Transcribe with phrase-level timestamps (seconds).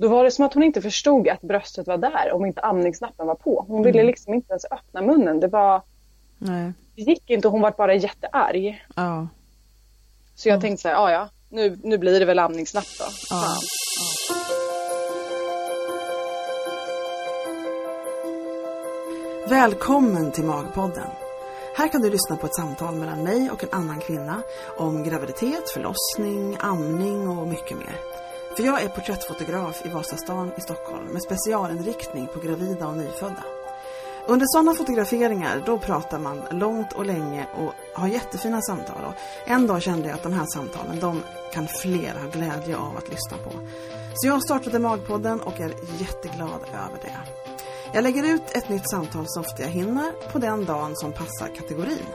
[0.00, 3.26] Då var det som att hon inte förstod att bröstet var där om inte amningsnappen
[3.26, 3.64] var på.
[3.68, 4.06] Hon ville Mm.
[4.06, 5.40] liksom inte ens öppna munnen.
[5.40, 5.82] Det var,
[6.38, 6.72] Nej.
[6.96, 8.84] det gick inte och hon var bara jättearg.
[8.96, 9.28] Ja.
[10.34, 10.60] Så jag Mm.
[10.62, 13.04] tänkte så här, ja ja, nu, nu blir det väl amningsnapp då.
[13.30, 13.36] Ja.
[13.36, 13.56] Fan.
[19.48, 21.06] Välkommen till Magpodden.
[21.76, 24.42] Här kan du lyssna på ett samtal mellan mig och en annan kvinna
[24.76, 27.96] om graviditet, förlossning, amning och mycket mer.
[28.60, 33.44] För jag är porträttfotograf i Vasastan i Stockholm med specialinriktning på gravida och nyfödda.
[34.26, 39.04] Under sådana fotograferingar då pratar man långt och länge och har jättefina samtal.
[39.04, 39.14] Och
[39.46, 43.08] en dag kände jag att de här samtalen de kan fler ha glädje av att
[43.08, 43.50] lyssna på.
[44.14, 47.18] Så jag startade Magpodden och är jätteglad över det.
[47.92, 51.48] Jag lägger ut ett nytt samtal så ofta jag hinner på den dagen som passar
[51.56, 52.06] kategorin.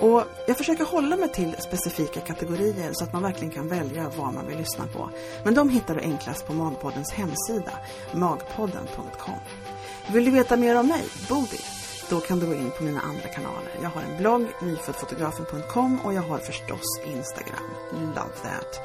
[0.00, 4.34] Och jag försöker hålla mig till specifika kategorier så att man verkligen kan välja vad
[4.34, 5.10] man vill lyssna på.
[5.44, 7.72] Men de hittar du enklast på Magpoddens hemsida,
[8.12, 9.34] magpodden.com.
[10.12, 11.60] Vill du veta mer om mig, Bodil?
[12.10, 13.72] Då kan du gå in på mina andra kanaler.
[13.82, 17.70] Jag har en blogg, nyföddfotografen.com och jag har förstås Instagram.
[17.92, 18.80] Love that!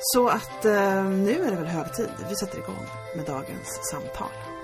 [0.00, 2.10] Så att eh, nu är det väl hög tid.
[2.28, 4.57] Vi sätter igång med dagens samtal.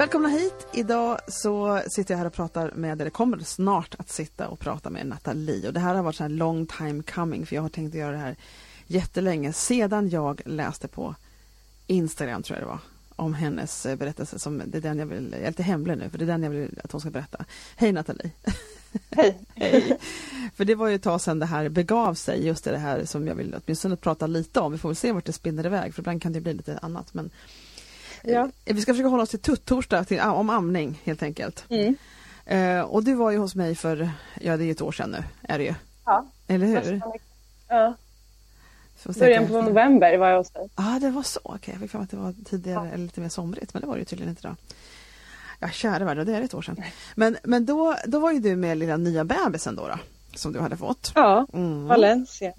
[0.00, 0.66] Välkomna hit!
[0.72, 4.90] Idag så sitter jag här och pratar med, eller kommer snart att sitta och prata
[4.90, 5.68] med Nathalie.
[5.68, 8.00] Och det här har varit så här long time coming för jag har tänkt att
[8.00, 8.36] göra det här
[8.86, 9.52] jättelänge.
[9.52, 11.14] Sedan jag läste på
[11.86, 12.78] Instagram tror jag det var
[13.16, 14.38] om hennes eh, berättelse.
[14.38, 16.42] Som, det är den jag vill, jag är lite hemlig nu för det är den
[16.42, 17.44] jag vill att hon ska berätta.
[17.76, 18.30] Hej Nathalie!
[19.10, 19.38] Hej!
[19.54, 19.98] Hej!
[20.54, 23.26] För det var ju ett tag sedan det här begav sig, just det här som
[23.26, 24.72] jag vill åtminstone prata lite om.
[24.72, 27.14] Vi får väl se vart det spinner iväg för ibland kan det bli lite annat.
[27.14, 27.30] Men
[28.24, 28.48] Ja.
[28.64, 31.64] Eh, Vi ska försöka hålla oss till tuttorsdag, till, om amning helt enkelt.
[31.68, 31.96] Mm.
[32.46, 35.24] Eh, och du var ju hos mig för, ja det är ett år sedan nu,
[35.42, 35.74] är det ju.
[36.04, 36.26] Ja.
[36.48, 37.00] Eller hur?
[37.68, 37.94] Ja.
[39.18, 40.68] Början på november var jag hos dig.
[40.76, 41.40] Ja, ah, det var så.
[41.42, 43.86] Okej, jag fick för mig att det var tidigare eller lite mer somrigt, men det
[43.86, 44.56] var det ju tydligen inte då.
[45.60, 46.82] Ja, kära värld, det är ett år sedan.
[47.14, 49.98] Men, men då, då var ju du med lilla nya bebisen då, då
[50.34, 51.12] som du hade fått.
[51.14, 51.86] Ja, Mm.
[51.86, 52.52] Valencia.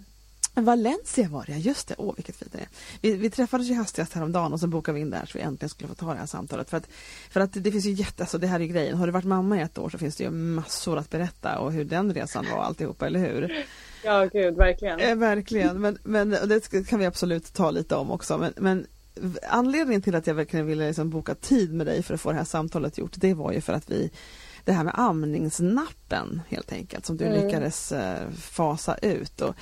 [0.53, 1.95] Valencia var det, just det.
[1.97, 2.67] Åh, vilket fint det är.
[3.01, 5.69] Vi, vi träffades ju hastigast häromdagen och så bokade vi in där så vi äntligen
[5.69, 6.69] skulle få ta det här samtalet.
[6.69, 6.87] För att,
[7.29, 8.97] för att det finns ju jätte, alltså det här är ju grejen.
[8.97, 11.71] Har du varit mamma i ett år så finns det ju massor att berätta och
[11.71, 13.65] hur den resan var alltihopa, eller hur?
[14.03, 14.99] Ja, gud, verkligen.
[14.99, 18.37] Eh, verkligen, men, men det kan vi absolut ta lite om också.
[18.37, 18.87] Men, men
[19.49, 22.37] anledningen till att jag verkligen ville liksom boka tid med dig för att få det
[22.37, 24.11] här samtalet gjort, det var ju för att vi
[24.65, 27.45] det här med amningsnappen helt enkelt som du Mm.
[27.45, 29.41] lyckades eh, fasa ut.
[29.41, 29.55] Och,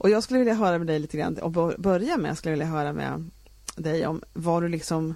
[0.00, 2.66] och jag skulle vilja höra med dig lite grann och börja med, jag skulle vilja
[2.66, 3.30] höra med
[3.76, 5.14] dig om vad du liksom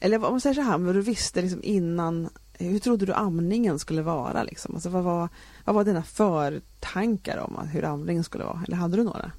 [0.00, 3.78] eller om man säger så här, vad du visste liksom innan hur trodde du amningen
[3.78, 4.74] skulle vara liksom?
[4.74, 5.28] Alltså vad var,
[5.64, 8.62] vad var dina förtankar om hur amningen skulle vara?
[8.66, 9.32] Eller hade du några?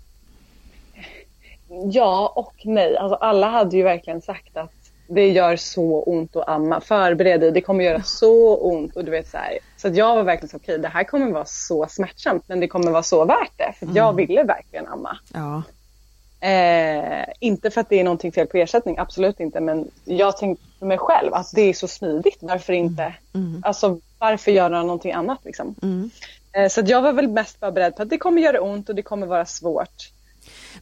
[1.92, 2.98] Ja och nej.
[2.98, 6.82] Alltså, alla hade ju verkligen sagt att det gör så ont att amma.
[6.82, 8.96] Förbered dig, det kommer göra så ont.
[8.96, 9.58] Och du vet, så här.
[9.78, 12.68] så att jag var verkligen så, okej det här kommer vara så smärtsamt men det
[12.68, 13.74] kommer vara så värt det.
[13.80, 15.18] För att jag ville verkligen amma.
[15.34, 15.64] Ja,
[16.40, 19.60] Eh, inte för att det är någonting fel på ersättning, absolut inte.
[19.60, 22.38] Men jag tänkte för mig själv att det är så smidigt.
[22.42, 23.14] Varför inte?
[23.36, 25.76] mm, Alltså varför göra någonting annat liksom?
[25.84, 26.10] mm.
[26.52, 28.90] Eh, så att jag var väl mest bara beredd på att det kommer göra ont
[28.90, 30.12] och det kommer vara svårt.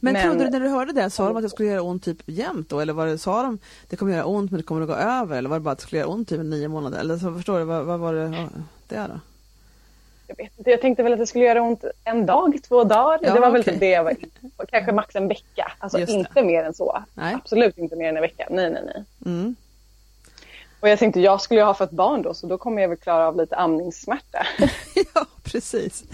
[0.00, 2.04] Men, Men- trodde du när du hörde det, sa de att det skulle göra ont
[2.04, 2.80] typ jämt då?
[2.80, 3.58] Eller var det, sa de
[3.88, 5.38] det kommer göra ont men det kommer att gå över?
[5.38, 6.98] Eller var det bara att det skulle göra ont typ nio månader?
[6.98, 8.48] Eller så förstår du, vad, vad var det ja,
[8.88, 9.20] det då?
[10.26, 13.18] Jag, vet inte, jag tänkte väl att det skulle göra ont en dag, två dagar.
[13.22, 14.14] Ja, det var väl typ det jag var.
[14.68, 15.72] Kanske max en vecka.
[15.78, 16.18] Alltså Just det.
[16.18, 17.02] inte mer än så.
[17.14, 17.34] Nej.
[17.34, 18.46] Absolut inte mer än en vecka.
[18.50, 19.04] Nej, nej, nej.
[19.24, 19.56] Mm.
[20.80, 22.98] Och jag tänkte jag skulle ju ha fått barn då så då kommer jag väl
[22.98, 24.46] klara av lite amningssmärta.
[25.14, 26.04] ja, precis.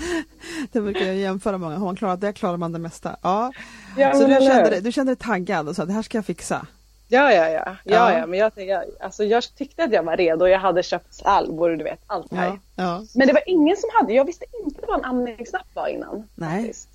[0.73, 1.77] Det brukar jag jämföra många.
[1.77, 3.17] Har man klarat det klarar man det mesta.
[3.23, 3.53] Ja.
[3.97, 6.27] Ja, så du kände, dig, du kände dig taggad och sa det här ska jag
[6.27, 6.67] fixa?
[7.09, 7.77] Ja, ja, ja.
[7.85, 8.19] Ja.
[8.19, 8.27] ja.
[8.27, 10.47] Men jag, jag, alltså, jag tyckte att jag var redo.
[10.47, 12.47] Jag hade köpt salvor och du vet allt här.
[12.47, 12.59] Ja.
[12.77, 13.03] ja.
[13.15, 16.29] Men det var ingen som hade, jag visste inte vad en amningsnapp var innan.
[16.35, 16.63] Nej.
[16.63, 16.89] Faktiskt.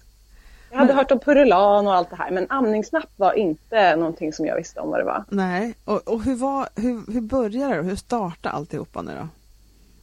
[0.71, 4.33] Jag hade Men- hört om Purulan och allt det här men amningsnapp var inte någonting
[4.33, 5.23] som jag visste om vad det var.
[5.29, 7.81] Nej, och, och hur, var, hur, hur började det?
[7.81, 9.27] Hur startade alltihopa nu då?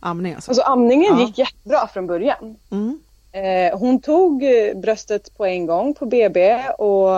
[0.00, 0.50] Amning alltså?
[0.50, 1.26] Alltså amningen Ja.
[1.26, 2.56] gick jättebra från början.
[2.70, 2.98] Mm.
[3.32, 7.10] Eh, hon tog eh, bröstet på en gång på BB och,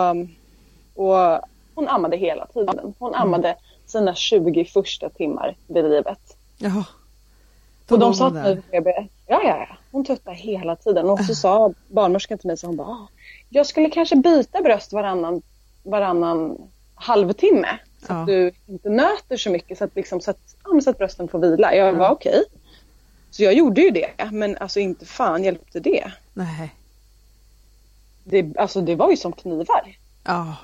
[0.95, 1.39] och
[1.75, 2.93] hon ammade hela tiden.
[2.99, 3.21] Hon Mm.
[3.21, 3.55] ammade
[3.85, 6.37] sina 20 första timmar vid livet.
[6.57, 6.85] Jaha.
[7.89, 8.61] Och de sa till mig där?
[8.61, 8.91] på BB,
[9.27, 11.09] ja ja ja, hon tuttade hela tiden.
[11.09, 13.07] Och så sa barnmorskan till mig, så hon bara, "Ah,
[13.49, 15.41] jag skulle kanske byta bröst varannan,
[15.83, 16.57] varannan
[16.95, 17.79] halvtimme.
[17.99, 18.21] Så Ja.
[18.21, 21.27] att du inte nöter så mycket så att, liksom, så att, ja, så att brösten
[21.27, 21.75] får vila.
[21.75, 22.43] Jag var okej.
[23.31, 26.11] Så jag gjorde ju det, men alltså inte fan hjälpte det.
[26.33, 26.75] Nej.
[28.23, 29.95] det, alltså det var ju som knivar.
[30.23, 30.55] Ja.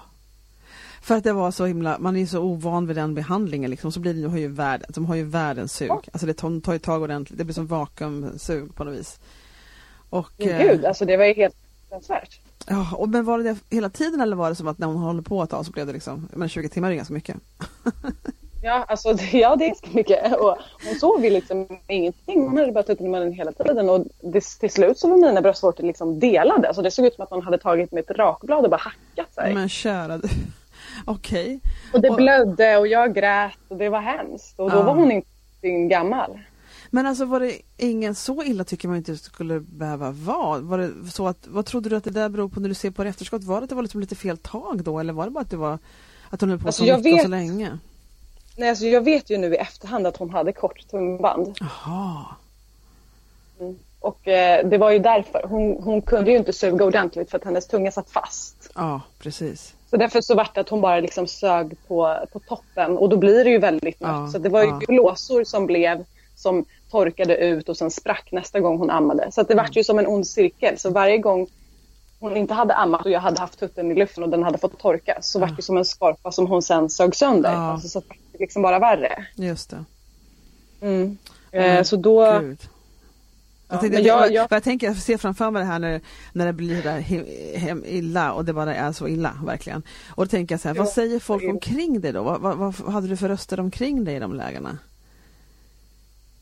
[1.02, 4.00] För att det var så himla, man är så ovan vid den behandlingen liksom, så
[4.00, 5.90] blir det, de har ju, värld, de har ju världens sug.
[5.90, 6.02] Ja.
[6.14, 9.20] Alltså det tar, tar ju tag ordentligt, det blir som vakuumsug på något vis.
[10.10, 12.40] Och, Men eh, gud, alltså det var ju helt fruktansvärt.
[12.68, 14.98] Ja, och men var det det hela tiden eller var det som att när hon
[14.98, 17.36] håller på ett tag så blev det liksom, men 20 timmar är ganska mycket.
[18.66, 20.36] Ja, alltså, det- ja, det är ganska mycket.
[20.40, 22.42] Och hon sov ju liksom ingenting.
[22.50, 23.90] Hon hade bara tuttat med den hela tiden.
[23.90, 26.68] Och det, till slut så var mina bröstvårtor liksom delade.
[26.68, 29.34] Alltså, det såg ut som att någon hade tagit med ett rakblad och bara hackat
[29.34, 29.54] sig.
[29.54, 30.28] Men kära du.
[31.06, 31.60] Okej.
[31.94, 34.60] Och det och- blödde och jag grät och det var hemskt.
[34.60, 34.84] Och då Ja.
[34.84, 36.40] var hon inte gammal.
[36.94, 40.60] Men alltså var det ingen så illa tycker man inte skulle behöva vara?
[40.60, 42.92] Var det så att, vad trodde du att det där beror på när du ser
[42.92, 43.44] på det efterskott?
[43.44, 45.50] Var det att det var liksom lite fel tag då eller var det bara att
[45.50, 45.80] det var
[46.30, 47.80] att hon höll på Alltså, så mycket och så vet- länge?
[48.58, 51.58] Nej, alltså, jag vet ju nu i efterhand att hon hade kort tungband.
[51.60, 52.26] Jaha.
[54.00, 55.46] Och eh, det var ju därför.
[55.50, 58.72] Hon, hon kunde ju inte suga ordentligt för att hennes tunga satt fast.
[58.76, 59.76] Ja, precis.
[59.90, 63.18] Så därför så vart det att hon bara liksom sög på, på toppen och då
[63.18, 64.12] blir det ju väldigt mött.
[64.12, 64.82] Ja, så det var ju ja.
[64.88, 66.06] blåsor som blev
[66.36, 69.32] som torkade ut och sen sprack nästa gång hon ammade.
[69.32, 70.78] Så det vart ju som en ond cirkel.
[70.80, 71.48] Så varje gång
[72.20, 74.80] hon inte hade ammat och jag hade haft tutten i luften och den hade fått
[74.80, 77.52] torka så vart det som en skorpa som hon sen sög sönder.
[77.52, 77.58] Ja.
[77.72, 79.26] Alltså, så att det liksom bara värre.
[79.36, 79.84] Just det.
[80.82, 81.18] Mm.
[81.52, 82.40] Eh, så då...
[82.40, 82.60] Gud.
[82.62, 86.02] Ja, Jag, tänkte, jag- jag, jag- tänker, jag ser framför mig det här när,
[86.34, 87.26] när det blir där hem,
[87.56, 89.84] hem illa och det bara är så illa verkligen.
[90.16, 92.24] Och då tänker jag så här, vad Ja, säger folk omkring dig då?
[92.24, 94.78] Vad, vad, vad hade du för röster omkring dig i de lägena?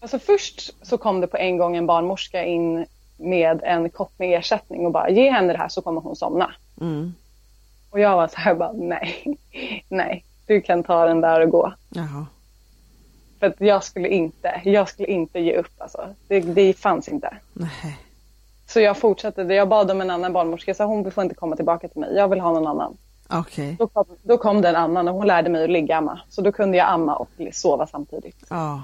[0.01, 2.85] Alltså först så kom det på en gång en barnmorska in
[3.17, 6.53] med en kopp med ersättning och bara ge henne det här så kommer hon somna.
[6.81, 7.13] Mm.
[7.89, 9.37] Och jag var så här bara nej,
[9.89, 11.73] nej, du kan ta den där och gå.
[11.89, 12.25] Jaha.
[13.39, 16.07] För att jag skulle inte, jag skulle inte ge upp alltså.
[16.27, 17.37] Det, det fanns inte.
[17.53, 17.97] Nej.
[18.67, 21.87] Så jag fortsatte, jag bad om en annan barnmorska, sa hon får inte komma tillbaka
[21.87, 22.97] till mig, jag vill ha någon annan.
[23.29, 23.75] Okej.
[23.79, 26.21] Då kom, då kom det en annan och hon lärde mig att ligga amma.
[26.29, 28.37] Så då kunde jag amma och sova samtidigt.
[28.49, 28.81] Ja.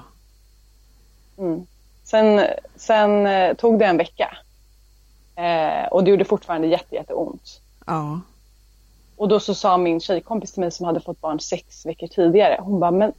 [1.37, 1.65] Mm.
[2.03, 2.41] Sen,
[2.75, 4.37] sen eh, tog det en vecka.
[5.35, 7.61] Eh, och det gjorde fortfarande jätte, jätteont.
[7.85, 8.19] Ja.
[9.15, 12.57] Och då så sa min tjejkompis till mig som hade fått barn sex veckor tidigare.
[12.61, 13.13] Hon bara, men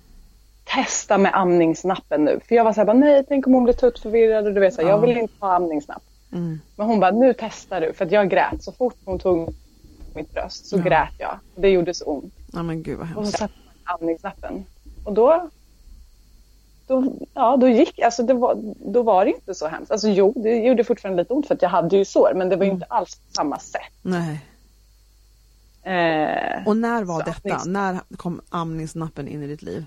[0.65, 2.41] testa med amningsnappen nu.
[2.49, 4.75] För jag var så här, bara, nej tänk om hon blir tuttförvirrad och du vet
[4.75, 4.95] så här, Ja.
[4.95, 6.03] jag vill inte ha amningsnapp.
[6.33, 6.61] Mm.
[6.77, 7.93] Men hon bara, nu testar du.
[7.93, 9.55] För att jag grät så fort hon tog
[10.15, 10.83] mitt bröst så Ja.
[10.83, 11.39] grät jag.
[11.55, 12.35] Det gjorde så ont.
[12.53, 13.39] ja men gud vad Och så hemskt.
[13.39, 13.55] satte
[13.85, 14.65] jag amningsnappen.
[15.05, 15.49] Och då,
[16.89, 18.55] då, ja, då gick, alltså det var,
[18.93, 19.93] då var det inte så hemskt.
[19.93, 22.33] Alltså jo, det gjorde fortfarande lite ont för att jag hade ju sår.
[22.35, 23.83] Men det var ju inte alls på samma sätt.
[24.03, 24.41] Nej.
[25.83, 27.41] Eh, Och när var detta?
[27.49, 29.85] amnings- När kom amningsnappen in i ditt liv?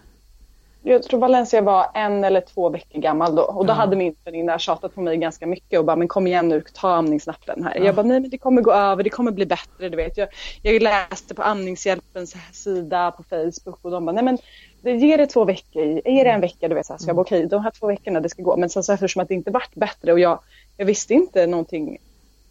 [0.84, 3.42] jag tror Valencia var en eller två veckor gammal då.
[3.44, 3.76] Och då Ja.
[3.76, 6.94] hade min väninna tjatat på mig ganska mycket och bara, men kom igen nu, ta
[6.96, 7.76] amningsnappen här.
[7.80, 10.18] Jag bara, nej men det kommer gå över, det kommer bli bättre, du vet.
[10.18, 10.28] Jag,
[10.62, 14.38] jag läste på Amningshjälpens sida på Facebook och de bara, nej men
[14.82, 16.86] det ger det två veckor, ge det en vecka, du vet.
[16.86, 16.98] Så, här.
[16.98, 18.58] så jag bara, okej, de här två veckorna, det ska gå.
[18.58, 20.40] Men sen så eftersom att det inte vart bättre och jag,
[20.78, 21.98] jag visste inte någonting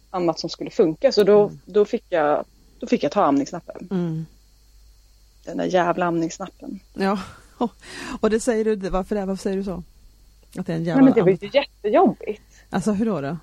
[0.09, 2.45] annat som skulle funka, så då, då, fick, jag,
[2.79, 3.87] då fick jag ta amningsnappen.
[3.91, 4.25] Mm.
[5.45, 6.79] Den där jävla amningsnappen.
[6.93, 7.19] Ja.
[8.19, 9.25] Och det säger du, varför det?
[9.25, 9.83] Varför säger du så?
[10.57, 12.41] Att det är en jävla Nej men det var ju jättejobbigt.
[12.69, 13.21] Alltså hur då?
[13.21, 13.37] då?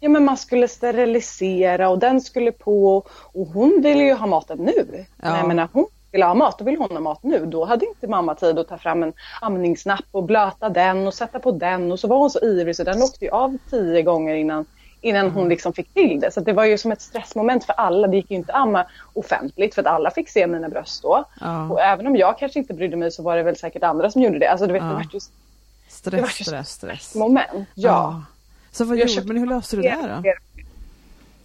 [0.00, 4.58] Ja men man skulle sterilisera och den skulle på och hon ville ju ha maten
[4.58, 5.04] nu.
[5.22, 5.46] Ja.
[5.46, 7.46] Men hon ville ha mat, då ville hon ha mat nu.
[7.46, 11.38] Då hade inte mamma tid att ta fram en amningsnapp och blöta den och sätta
[11.38, 14.34] på den och så var hon så ivrig så den åkte ju av tio gånger
[14.34, 14.66] innan,
[15.00, 16.30] innan hon liksom fick till det.
[16.30, 18.08] Så det var ju som ett stressmoment för alla.
[18.08, 21.24] Det gick ju inte att amma offentligt för att alla fick se mina bröst då.
[21.40, 21.68] Ja.
[21.70, 24.22] Och även om jag kanske inte brydde mig så var det väl säkert andra som
[24.22, 24.50] gjorde det.
[24.50, 24.88] Alltså du vet, Ja.
[24.88, 25.20] det var ju
[25.88, 27.14] Stress, var ju stress, stress.
[27.14, 27.68] moment.
[27.74, 28.22] Ja.
[28.72, 30.32] Så vad Jag gjorde, men hur löste du det då?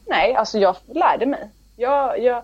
[0.05, 1.49] Nej, alltså jag lärde mig.
[1.75, 2.43] Jag, jag,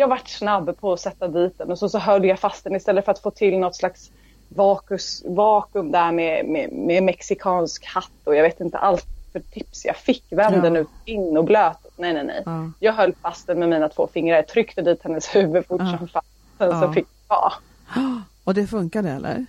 [0.00, 2.74] jag vart snabb på att sätta dit den och så, så höll jag fast den
[2.76, 4.10] istället för att få till något slags
[4.48, 9.84] vakus, vakuum där med, med, med mexikansk hatt och jag vet inte allt för tips
[9.84, 10.24] jag fick.
[10.30, 10.60] Vänd Ja.
[10.60, 11.76] den ut in och blöt.
[11.96, 12.42] Nej, nej, nej.
[12.46, 12.70] Ja.
[12.80, 14.36] Jag höll fast den med mina två fingrar.
[14.36, 15.98] Jag tryckte dit hennes huvud fort Ja.
[15.98, 16.22] som fan.
[16.58, 16.80] Sen Ja.
[16.80, 17.52] så fick jag.
[18.44, 19.46] Och det funkade eller?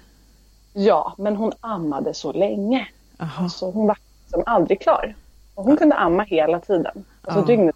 [0.73, 2.87] Ja, men hon ammade så länge.
[3.17, 3.29] Jaha.
[3.37, 5.15] Alltså, hon var liksom aldrig klar.
[5.55, 7.05] Och hon kunde amma hela tiden.
[7.21, 7.75] Alltså dygnet.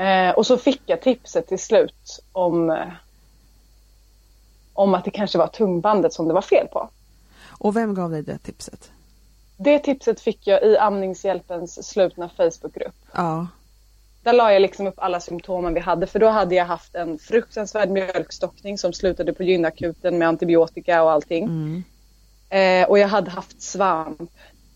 [0.00, 2.88] Eh, och så fick jag tipset till slut om, eh,
[4.72, 6.88] om att det kanske var tungbandet som det var fel på.
[7.48, 8.90] Och vem gav dig det tipset?
[9.56, 12.94] Det tipset fick jag i Amningshjälpens slutna Facebookgrupp.
[13.12, 13.46] Ja.
[14.22, 17.18] Där la jag liksom upp alla symptomen vi hade för då hade jag haft en
[17.18, 21.44] fruktansvärd mjölkstockning som slutade på gynakuten med antibiotika och allting.
[21.44, 21.84] Mm.
[22.50, 24.30] Eh, och jag hade haft svamp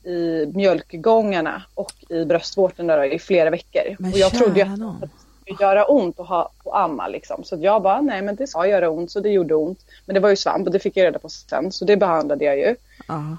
[0.04, 3.96] i mjölkgångarna och i bröstvårtan där i flera veckor.
[3.98, 5.08] Men och jag trodde ju att det
[5.40, 7.44] skulle göra ont att ha och amma liksom.
[7.44, 9.78] Så jag bara, nej men det ska göra ont, så det gjorde ont.
[10.06, 12.44] Men det var ju svamp och det fick jag reda på sen, så det behandlade
[12.44, 12.76] jag ju.
[13.08, 13.36] Ja.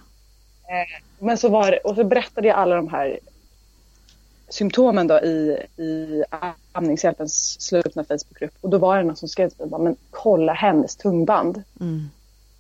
[1.20, 3.20] Men så var det, och så berättade jag alla de här
[4.50, 6.24] symptomen då i, i
[6.72, 8.54] Amningshjälpens slutna Facebookgrupp.
[8.62, 11.64] Och då var det någon som skrev till mig, men kolla hennes tungband.
[11.80, 12.10] Mm.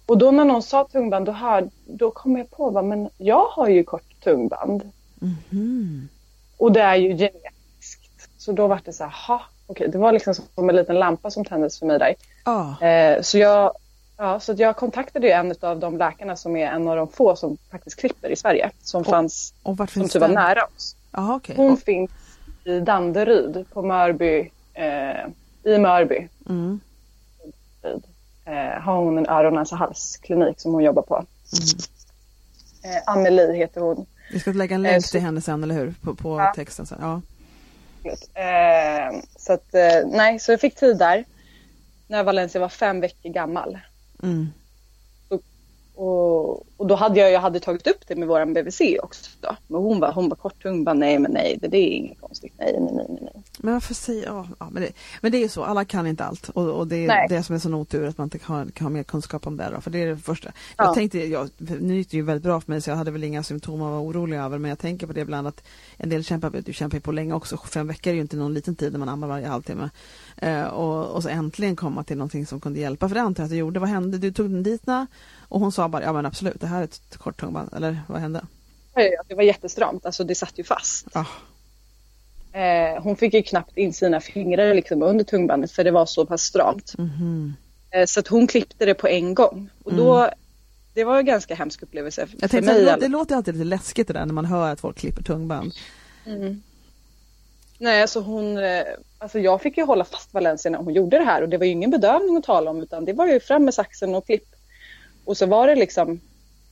[0.06, 3.46] Och då när någon sa tungband, då, hör, då kom jag på, bara, men jag
[3.46, 4.92] har ju kort tungband.
[5.20, 6.10] Mhm.
[6.58, 8.30] Och det är ju genetiskt.
[8.38, 11.32] Så då var det så här, ha, okej, det var liksom som en liten lampa
[11.32, 12.16] som tändes för mig där.
[12.46, 12.88] Ja.
[12.88, 13.72] Eh, så jag,
[14.18, 17.08] ja, så att jag kontaktade ju en av de läkarna som är en av de
[17.08, 18.72] få som faktiskt klipper i Sverige.
[18.82, 20.96] Som fanns, Och som typ var nära oss.
[21.12, 21.56] Jaha okej.
[21.58, 22.12] Hon finns
[22.64, 25.28] i Danderyd på Mörby, eh,
[25.64, 26.28] i Mörby.
[26.50, 26.80] Mm.
[28.46, 31.16] Eh, har hon en öron, näsa, halsklinik som hon jobbar på.
[31.16, 31.26] Mm.
[32.96, 34.06] Eh, Amelie heter hon.
[34.32, 35.94] Vi ska lägga en Eh, länk så- till henne sen, eller hur?
[36.02, 36.54] På, på Ja.
[36.56, 36.98] texten sen.
[37.02, 37.22] Ja.
[38.42, 41.26] Eh, så att, eh, nej, så jag fick tid där.
[42.08, 43.78] När Valencia var fem veckor gammal.
[44.24, 44.48] Mm.
[45.30, 45.42] Och,
[45.96, 49.32] och då hade jag, jag hade tagit upp det med våran BVC också.
[49.42, 49.56] Då.
[49.68, 52.22] Men hon var, hon var kort tung, bara nej men nej, det, det är inget
[52.22, 52.54] konstigt.
[52.58, 53.44] Nej, nej, nej, nej.
[53.60, 54.92] Men varför säger ja, ja, men, det,
[55.22, 57.28] men det är ju så, alla kan inte allt och, och det är Nej.
[57.30, 59.70] det som är så otur att man inte kan, kan ha mer kunskap om det
[59.74, 60.52] då, för det är det första.
[60.78, 60.84] Ja.
[60.84, 63.24] Jag tänkte, jag, nu gick det ju väldigt bra för mig så jag hade väl
[63.24, 65.64] inga symptom att vara orolig över men jag tänker på det ibland att
[65.98, 68.54] en del kämpar, du kämpar ju på länge också, fem veckor är ju inte någon
[68.54, 69.90] liten tid när man ammar varje halvtimme.
[70.38, 73.46] Eh, och, och så äntligen komma till någonting som kunde hjälpa, för det antar jag
[73.46, 73.80] att du gjorde.
[73.80, 74.18] Vad hände?
[74.18, 75.08] Du tog den dit na,
[75.40, 78.22] och hon sa bara, ja men absolut, det här är ett kort tungband, eller vad
[78.22, 78.42] hände?
[79.28, 81.08] Det var jättestramt, alltså det satt ju fast.
[81.14, 81.26] Ja.
[82.60, 86.26] Eh, hon fick ju knappt in sina fingrar liksom under tungbandet för det var så
[86.26, 86.98] pass stramt.
[86.98, 87.54] Mhm.
[87.92, 89.70] Eh, så att hon klippte det på en gång.
[89.84, 90.30] Och då,
[90.94, 92.86] det var en ganska hemsk upplevelse för Jag tänkte, mig.
[92.86, 95.74] det, det låter alltid lite läskigt det där när man hör att folk klipper tungband.
[96.26, 96.62] Mm.
[97.78, 98.84] Nej, alltså hon, eh,
[99.18, 101.66] alltså jag fick ju hålla fast Valencia när hon gjorde det här och det var
[101.66, 104.56] ju ingen bedövning att tala om utan det var ju fram med saxen och klipp.
[105.26, 106.22] Och så var det liksom,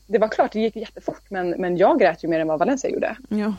[0.07, 2.89] det var klart det gick jättefort men, men jag grät ju mer än vad Valencia
[2.89, 3.17] gjorde.
[3.29, 3.53] Ja.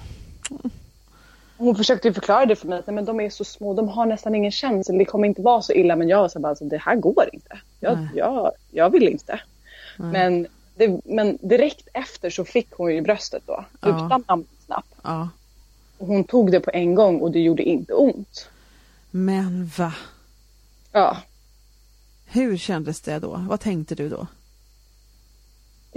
[1.57, 4.51] Hon försökte förklara det för mig, men de är så små, de har nästan ingen
[4.53, 6.97] känsla, det kommer inte vara så illa men jag var så bara, alltså, det här
[6.97, 7.59] går inte.
[7.81, 8.09] Jag, Nej.
[8.15, 9.41] jag, jag vill inte.
[9.99, 10.13] Nej.
[10.13, 10.47] Men,
[10.77, 14.07] det, men direkt efter så fick hon ju bröstet då, Ja.
[14.07, 14.45] utan
[15.03, 15.29] ja.
[15.99, 18.49] Och hon tog det på en gång och det gjorde inte ont.
[19.11, 19.95] Men va?
[20.93, 21.17] Ja,
[22.27, 23.45] Hur kändes det då?
[23.49, 24.27] Vad tänkte du då?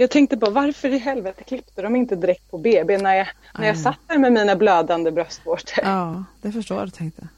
[0.00, 3.28] Jag tänkte på varför i helvete klippte de inte direkt på BB när jag,
[3.58, 5.84] när jag satt där med mina blödande bröstvårtor.
[5.84, 7.28] Ja, det förstår jag tänkte.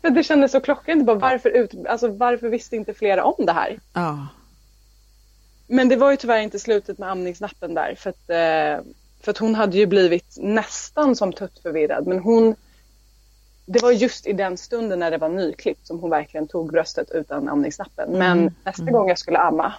[0.00, 1.06] För det kändes så klockrent.
[1.06, 3.78] Bara, varför, ut, alltså, varför visste inte flera om det här?
[3.92, 4.26] Ja.
[5.66, 7.94] Men det var ju tyvärr inte slutet med amningsnappen där.
[7.98, 12.06] För att, eh, för att hon hade ju blivit nästan som tuttförvirrad.
[12.06, 12.54] Men hon...
[13.66, 17.10] Det var just i den stunden när det var nyklippt som hon verkligen tog bröstet
[17.10, 18.10] utan amningsnappen.
[18.10, 18.94] Men Mm, nästa mm.
[18.94, 19.72] gång jag skulle amma.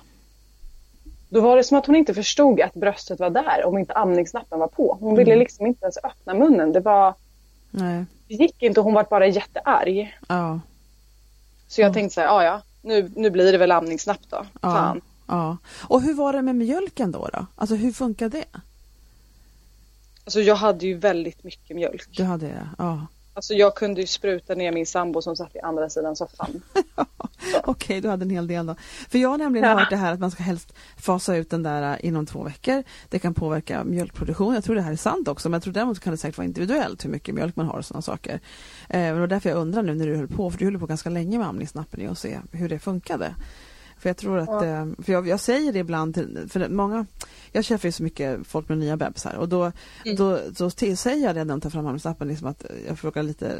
[1.35, 4.59] Då var det som att hon inte förstod att bröstet var där om inte amningsnappen
[4.59, 4.97] var på.
[4.99, 5.39] Hon ville Mm.
[5.39, 6.71] liksom inte ens öppna munnen.
[6.73, 7.13] Det var...
[7.71, 8.05] Nej.
[8.27, 10.17] Det gick inte och hon var bara jättearg.
[10.27, 10.59] Ja.
[11.67, 11.93] Så jag Ja.
[11.93, 14.45] tänkte så här, ja ja, nu, nu blir det väl amningsnapp då.
[14.61, 14.71] Ja.
[14.71, 15.01] Fan.
[15.27, 15.57] Ja.
[15.87, 17.29] Och hur var det med mjölken då?
[17.33, 17.45] då?
[17.55, 18.45] Alltså hur funkar det?
[20.25, 22.07] Alltså jag hade ju väldigt mycket mjölk.
[22.17, 22.69] Du hade det?
[22.77, 23.07] Ja.
[23.35, 26.61] Alltså jag kunde ju spruta ner min sambo som satt i andra sidan soffan.
[27.63, 28.75] Okej, du hade en hel del då.
[29.09, 29.79] För jag har nämligen Ja.
[29.79, 32.83] hört det här att man ska helst fasa ut den där äh, inom två veckor.
[33.09, 34.53] Det kan påverka mjölkproduktion.
[34.53, 36.45] Jag tror det här är sant också, men jag tror däremot kan det säkert vara
[36.45, 38.39] individuellt hur mycket mjölk man har och sådana saker.
[38.89, 41.09] Eh, var därför jag undrar nu när du höll på, för du höll på ganska
[41.09, 43.35] länge med amningsnappen och se hur det funkade.
[43.97, 44.65] För jag tror att, Ja.
[44.65, 47.05] eh, för jag, jag säger det ibland till, för det- många,
[47.51, 49.71] jag träffar ju så mycket folk med nya bebisar och då,
[50.05, 50.15] Mm.
[50.17, 53.23] då, då till, säger jag redan när de tar fram amningsnappen liksom att jag frågar
[53.23, 53.55] lite,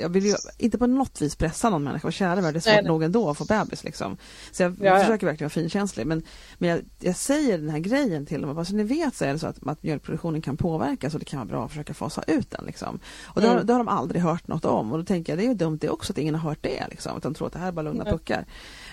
[0.00, 2.60] jag vill ju inte på något vis pressa någon människa och kära värld, det är
[2.60, 4.16] svårt Nej, nog ändå att få bebis liksom.
[4.52, 4.98] Så jag Ja, ja.
[5.00, 6.22] försöker verkligen vara finkänslig men,
[6.58, 9.32] men jag, jag säger den här grejen till dem, bara så ni vet så är
[9.32, 12.22] det så att, att mjölkproduktionen kan påverkas och det kan vara bra att försöka fasa
[12.26, 12.98] ut den liksom.
[13.24, 13.66] Och det, har, Mm.
[13.66, 15.78] det har de aldrig hört något om och då tänker jag det är ju dumt
[15.80, 17.82] det också att ingen har hört det liksom, utan tror att det här är bara
[17.82, 18.44] lugna puckar.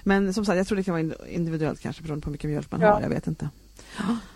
[0.07, 2.49] Men som sagt, jag tror det kan vara ind- individuellt kanske beroende på hur mycket
[2.49, 2.93] mjölk man Ja.
[2.93, 3.49] har, jag vet inte.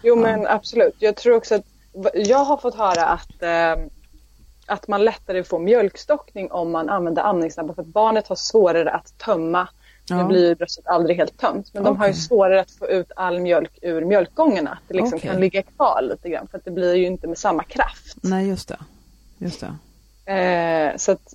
[0.04, 0.96] Jo men absolut.
[1.00, 1.66] Jag tror också att
[2.13, 3.86] jag har fått höra att, eh,
[4.66, 9.18] att man lättare får mjölkstockning om man använder amningsnappen för att barnet har svårare att
[9.18, 9.68] tömma.
[10.10, 10.24] Nu Ja.
[10.28, 13.40] blir ju bröstet aldrig helt tömt men de har ju svårare att få ut all
[13.40, 14.72] mjölk ur mjölkgångarna.
[14.72, 15.30] Att det liksom Okej.
[15.30, 18.18] kan ligga kvar lite grann för att det blir ju inte med samma kraft.
[18.22, 18.78] Nej, just det.
[19.38, 19.63] Just
[20.25, 20.32] det.
[20.34, 21.34] Eh, så att,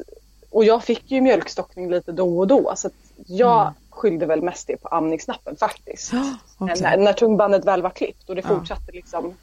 [0.50, 2.93] och jag fick ju mjölkstockning lite då och då så att
[3.26, 3.75] jag Mm.
[3.96, 6.12] Skyllde väl mest det på amningsnappen faktiskt.
[6.58, 6.76] Okej.
[6.82, 8.48] När, när tungbandet väl var klippt och det Ja.
[8.58, 9.34] fortsatte liksom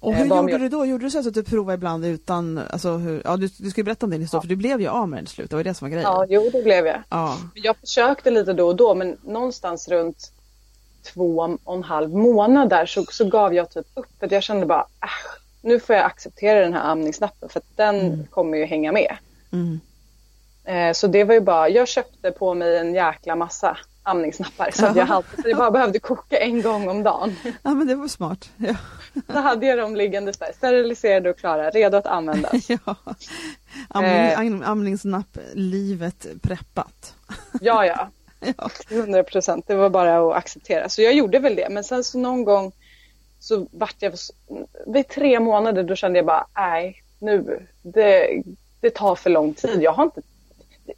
[0.00, 0.86] Och Eh, hur gjorde mjölk- du då?
[0.86, 4.06] Gjorde du så att du provade ibland utan, alltså hur, ja du, du ska berätta
[4.06, 5.74] om din historia för du blev ju av med den till slut, det var det
[5.74, 6.10] som var grejen.
[6.10, 7.02] Ja, jo det blev jag.
[7.10, 7.36] Ja.
[7.54, 10.32] Jag försökte lite då och då men någonstans runt
[11.14, 14.06] två och en halv månad där så, så gav jag typ upp.
[14.20, 15.08] För jag kände bara, äh,
[15.62, 19.16] nu får jag acceptera den här amningsnappen för den kommer ju hänga med.
[19.52, 19.80] Mm.
[20.64, 24.82] Eh, så det var ju bara, jag köpte på mig en jäkla massa amningsnappar så
[24.96, 27.36] jag, hade, så jag bara behövde koka en gång om dagen.
[27.62, 28.50] ja men det var smart.
[28.56, 28.74] Ja.
[29.26, 32.52] Så hade jag dem liggandes där, steriliserade och klara, redo att användas.
[32.68, 32.94] ja.
[33.88, 34.38] Amning, Eh.
[34.40, 37.14] am- Amningsnapp, livet preppat.
[37.60, 38.08] Ja, ja.
[38.56, 38.70] Ja.
[38.90, 39.64] 100 procent.
[39.68, 40.88] Det var bara att acceptera.
[40.88, 41.68] Så jag gjorde väl det.
[41.70, 42.72] Men sen så någon gång
[43.40, 44.12] så vart jag...
[44.86, 47.66] Vid tre månader då kände jag bara, nej, nu.
[47.82, 48.42] Det,
[48.80, 49.82] det tar för lång tid.
[49.82, 50.20] Jag har inte...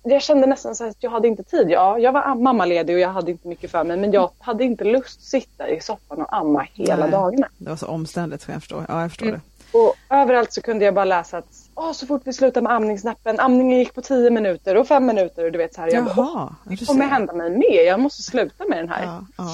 [0.02, 1.70] Jag kände nästan så att jag hade inte tid.
[1.70, 3.96] Ja, jag var mammaledig och jag hade inte mycket för mig.
[3.96, 7.10] Men jag hade inte lust att sitta i soffan och amma hela Nej.
[7.10, 7.48] dagarna.
[7.58, 8.84] Det var så omständigt, jag förstå.
[8.88, 9.40] Ja, jag förstår Mm.
[9.72, 9.78] det.
[9.78, 13.40] Och överallt så kunde jag bara läsa att Åh, så fort vi slutade med amningsnappen,
[13.40, 15.92] amningen gick på tio minuter och fem minuter och du vet så här.
[15.94, 17.82] Jag bara, "Åh, Jaha, du det kommer hända mig mer.
[17.86, 19.04] Jag måste sluta med den här.
[19.04, 19.44] Ja, ja,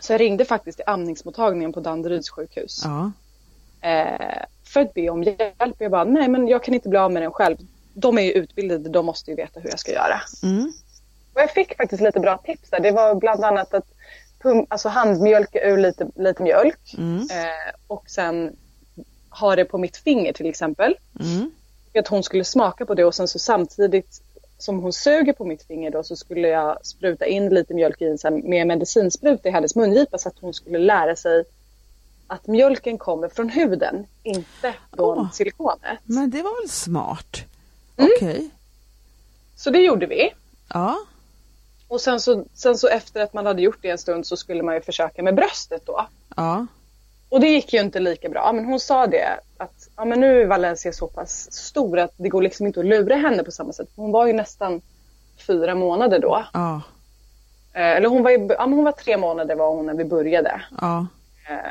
[0.00, 2.82] Så jag ringde faktiskt till amningsmottagningen på Danderyds sjukhus.
[2.84, 3.10] ja.
[3.88, 5.74] Eh, för att be om hjälp.
[5.78, 7.56] Jag bara, nej men jag kan inte bli av med den själv.
[8.00, 10.20] De är ju utbildade, de måste ju veta hur jag ska göra.
[10.42, 10.72] Mm.
[11.34, 12.80] Och jag fick faktiskt lite bra tips där.
[12.80, 13.86] Det var bland annat att
[14.42, 16.94] pum- alltså handmjölka ur lite, lite mjölk.
[16.98, 17.20] Mm.
[17.20, 18.56] Eh, och sen
[19.30, 20.96] ha det på mitt finger till exempel.
[21.20, 21.50] Mm.
[21.98, 24.22] Att hon skulle smaka på det och sen så samtidigt
[24.58, 28.16] som hon suger på mitt finger då så skulle jag spruta in lite mjölk i
[28.24, 31.44] en med medicinspruta i hennes mungipa så att hon skulle lära sig
[32.26, 35.32] att mjölken kommer från huden, inte från Åh.
[35.32, 35.98] silikonet.
[36.04, 37.44] Men det var väl smart?
[37.98, 38.10] Mm.
[38.16, 38.50] Okej.
[39.56, 40.34] Så det gjorde vi.
[40.74, 40.98] Ja.
[41.88, 44.62] Och sen så, sen så efter att man hade gjort det en stund så skulle
[44.62, 46.06] man ju försöka med bröstet då.
[46.36, 46.66] Ja.
[47.28, 48.52] Och det gick ju inte lika bra.
[48.52, 52.28] Men hon sa det att ja, men nu är Valencia så pass stor att det
[52.28, 53.88] går liksom inte att lura henne på samma sätt.
[53.96, 54.80] Hon var ju nästan
[55.46, 56.44] fyra månader då.
[56.52, 56.82] Ja.
[57.72, 60.04] Eh, eller hon var, ju, ja, men hon var tre månader var hon när vi
[60.04, 60.62] började.
[60.80, 61.06] Ja.
[61.48, 61.70] Eh,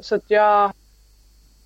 [0.00, 0.72] så att jag,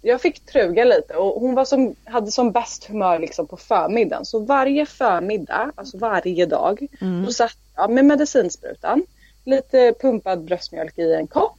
[0.08, 4.24] jag fick truga lite och hon var som, hade som bäst humör liksom på förmiddagen.
[4.24, 7.24] Så varje förmiddag, alltså varje dag, Mm.
[7.24, 9.02] då satt jag med medicinsprutan,
[9.44, 11.56] lite pumpad bröstmjölk i en kopp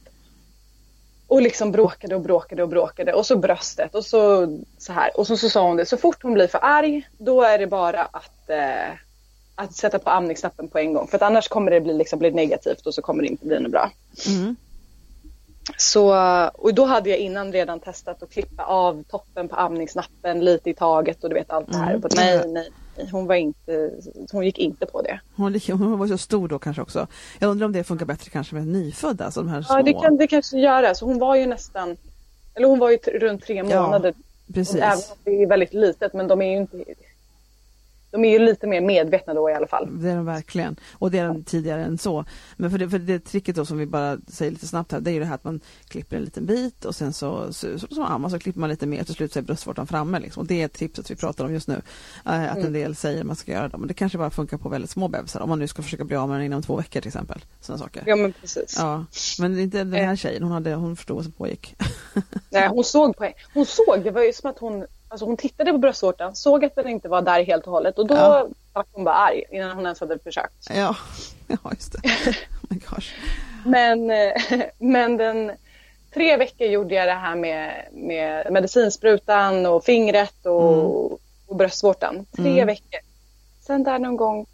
[1.26, 5.10] och liksom bråkade och bråkade och bråkade och så bröstet och så så här.
[5.18, 7.66] Och så, så sa hon det, så fort hon blir för arg då är det
[7.66, 8.90] bara att, eh,
[9.54, 11.06] att sätta på amningsknappen på en gång.
[11.08, 13.60] För att annars kommer det bli, liksom, bli negativt och så kommer det inte bli
[13.60, 13.90] något bra.
[14.28, 14.56] Mm.
[15.76, 16.14] Så,
[16.54, 20.74] och då hade jag innan redan testat att klippa av toppen på amningsnappen lite i
[20.74, 21.94] taget och du vet allt det här.
[21.94, 22.02] Mm.
[22.16, 22.70] Nej, nej,
[23.12, 23.90] hon var inte,
[24.32, 25.20] hon gick inte på det.
[25.36, 27.06] Hon, hon var så stor då kanske också.
[27.38, 29.76] Jag undrar om det funkar bättre kanske med nyfödda, alltså de här små.
[29.76, 30.94] Ja, det kan det kanske göra.
[30.94, 31.96] Så hon var ju nästan,
[32.54, 34.14] eller hon var ju runt tre Ja, månader.
[34.54, 34.76] Precis.
[34.76, 36.84] Även om det är väldigt litet, men de är ju inte,
[38.10, 39.88] de är ju lite mer medvetna då i alla fall.
[40.02, 40.76] Det är de verkligen.
[40.92, 42.24] Och det är de tidigare än så.
[42.56, 45.10] Men för det, för det tricket då som vi bara säger lite snabbt här, det
[45.10, 48.02] är ju det här att man klipper en liten bit och sen så, så, som
[48.02, 50.40] amma så klipper man lite mer till slut så är bröstvårtan framme liksom.
[50.40, 51.82] Och det är tipset vi pratar om just nu.
[52.26, 53.78] Eh, att en del säger att man ska göra det.
[53.78, 55.40] Men det kanske bara funkar på väldigt små bebisar.
[55.40, 57.44] Om man nu ska försöka bli av med den inom två veckor till exempel.
[57.60, 58.02] Sådana saker.
[58.06, 58.76] Ja, men precis.
[58.78, 59.04] Ja,
[59.38, 61.74] men inte den här tjejen, hon, hade, hon förstod vad som pågick.
[62.50, 65.72] Nej, hon såg på Hon såg, det var ju som att hon, alltså hon tittade
[65.72, 68.46] på bröstvårtan, såg att den inte var där helt och hållet och då Ja.
[68.72, 70.66] var hon bara arg innan hon ens hade försökt.
[70.74, 70.96] ja,
[71.48, 71.98] ja just det.
[72.62, 73.08] Oh my gosh.
[73.66, 74.32] Men, eh,
[74.78, 75.52] men den
[76.14, 81.12] tre veckor gjorde jag det här med, med medicinsprutan och fingret och,
[81.46, 82.26] och bröstvårtan.
[82.36, 82.66] Tre Mm.
[82.66, 83.00] veckor.
[83.60, 84.46] Sen där någon gång,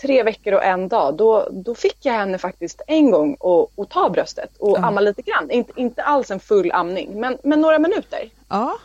[0.00, 3.36] tre veckor och en dag, då, då fick jag henne faktiskt en gång
[3.76, 4.84] att, ta bröstet och Ja.
[4.86, 5.50] amma lite grann.
[5.50, 8.30] Inte, inte alls en full amning, men, men några minuter.
[8.48, 8.76] Ja.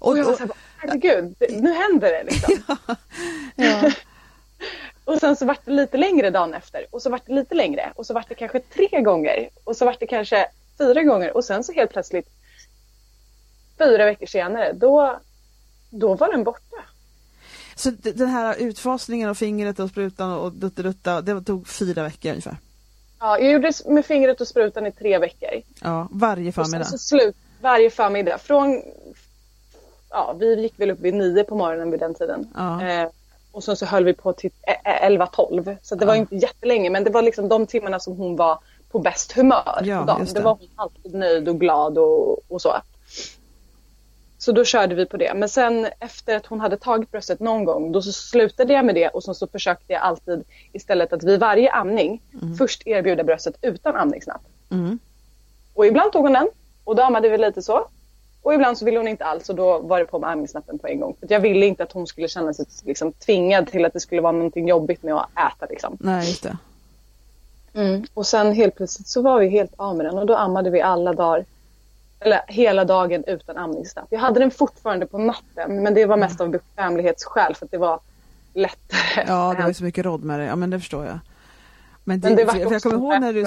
[0.00, 2.76] Och, Och, jag var så här, herregud, nu händer det liksom.
[3.56, 3.90] ja.
[5.04, 7.92] Och sen så vart det lite längre dagen efter och så vart det lite längre
[7.94, 11.44] och så vart det kanske tre gånger och så vart det kanske fyra gånger och
[11.44, 12.28] sen så helt plötsligt
[13.78, 15.20] fyra veckor senare då,
[15.90, 16.76] då var den borta.
[17.74, 22.56] Så den här utfasningen av fingret och sprutan och duttelutta, det tog fyra veckor ungefär?
[23.20, 25.62] Ja, jag gjorde det med fingret och sprutan i tre veckor.
[25.80, 26.84] Ja, varje förmiddag?
[26.84, 28.38] så slut varje förmiddag.
[28.38, 28.82] Från,
[30.10, 32.48] ja, vi gick väl upp vid nio på morgonen vid den tiden.
[32.56, 32.86] Ja.
[32.88, 33.08] Eh,
[33.52, 34.50] och sen så höll vi på till
[34.84, 35.76] eh, 11-12.
[35.82, 36.18] Så det var Ja.
[36.20, 38.58] inte jättelänge men det var liksom de timmarna som hon var
[38.90, 39.82] på bäst humör.
[39.84, 40.24] Ja, på dagen.
[40.24, 40.32] det.
[40.34, 40.40] det.
[40.40, 42.72] var hon alltid nöjd och glad och, och så.
[44.38, 45.34] Så då körde vi på det.
[45.34, 48.94] Men sen efter att hon hade tagit bröstet någon gång då så slutade jag med
[48.94, 52.22] det och sen så försökte jag alltid istället att vid varje amning
[52.58, 54.40] först erbjuda bröstet utan amningsnapp.
[54.70, 54.98] Mm.
[55.74, 56.48] Och ibland tog hon den
[56.84, 57.88] och då ammade vi lite så.
[58.42, 60.86] Och ibland så ville hon inte alls och då var det på med amningsnappen på
[60.86, 61.16] en gång.
[61.20, 64.20] För jag ville inte att hon skulle känna sig liksom, tvingad till att det skulle
[64.20, 65.66] vara någonting jobbigt med att äta.
[65.70, 65.96] Liksom.
[66.00, 66.56] Nej, just det.
[67.74, 68.04] Mm.
[68.14, 70.80] Och sen helt plötsligt så var vi helt av med den och då ammade vi
[70.80, 71.44] alla dagar.
[72.20, 74.06] Eller hela dagen utan amningsnapp.
[74.10, 77.78] Jag hade den fortfarande på natten men det var mest av bekvämlighetsskäl för att det
[77.78, 78.00] var
[78.54, 79.24] lättare.
[79.26, 80.46] Ja, det var ju så mycket råd med det.
[80.46, 81.18] Ja, men det förstår jag.
[82.04, 83.42] Men, det, Men det var för jag kommer ihåg när du,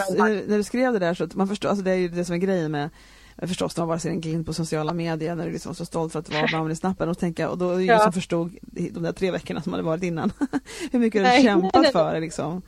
[0.48, 2.36] när du skrev det där så att man förstår, alltså det är ju det som
[2.36, 2.90] är grejen med
[3.38, 6.20] Förstås, de var sin glint på sociala medier när du liksom var så stolt för
[6.20, 8.00] att du var med amningsnappen och tänka och då är Ja.
[8.00, 10.32] som förstod de där tre veckorna som hade varit innan.
[10.92, 11.92] hur mycket du hade kämpat nej, nej.
[11.92, 12.62] för det liksom.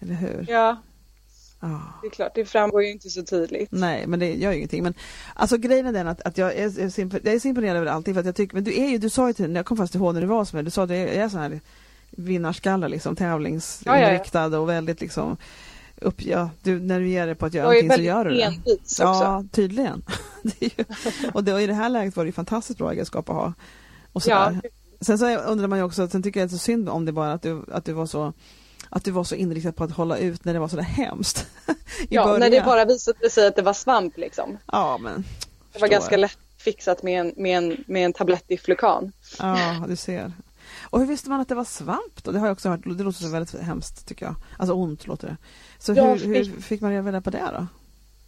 [0.00, 0.46] Eller hur?
[0.48, 0.76] Ja,
[1.60, 1.80] Ja.
[2.02, 2.32] det är klart.
[2.34, 3.68] Det framgår ju inte så tydligt.
[3.72, 4.82] Nej, men det gör ju ingenting.
[4.82, 4.94] Men
[5.34, 8.14] alltså grejen är den att, att jag, är, så jag är så imponerad över allting
[8.14, 9.94] för att jag tycker, men du är ju, du sa ju till, jag kom fast
[9.94, 11.60] ihåg när du var som du sa att du är, är sån här
[12.10, 15.36] vinnarskalle liksom, tävlingsinriktad och väldigt liksom
[16.00, 18.58] upp, ja, du, när du ger dig på att göra någonting så gör du det.
[18.98, 20.04] Ja, tydligen.
[20.42, 20.84] det ju,
[21.32, 23.52] och, det, och i det här läget var det ju fantastiskt bra egenskap att ha.
[24.12, 24.60] Och sådär.
[24.62, 27.04] Ja, Sen så undrar man ju också, sen tycker jag det är så synd om
[27.04, 28.32] det bara att du, att du var så
[28.90, 31.46] att du var så inriktad på att hålla ut när det var sådär hemskt.
[32.00, 32.64] I ja när det början.
[32.64, 34.58] bara visade sig att det var svamp liksom.
[34.72, 35.24] Ja, men.
[35.72, 36.20] Det var ganska jag.
[36.20, 39.12] lätt fixat med en, med en, med en tablett Iflucan.
[39.38, 40.32] Ja, du ser.
[40.82, 42.32] Och hur visste man att det var svamp då?
[42.32, 44.34] Det har jag också hört, det låter så väldigt hemskt tycker jag.
[44.56, 45.36] Alltså ont låter det.
[45.78, 47.66] Så hur, hur fick- fick man reda på det då?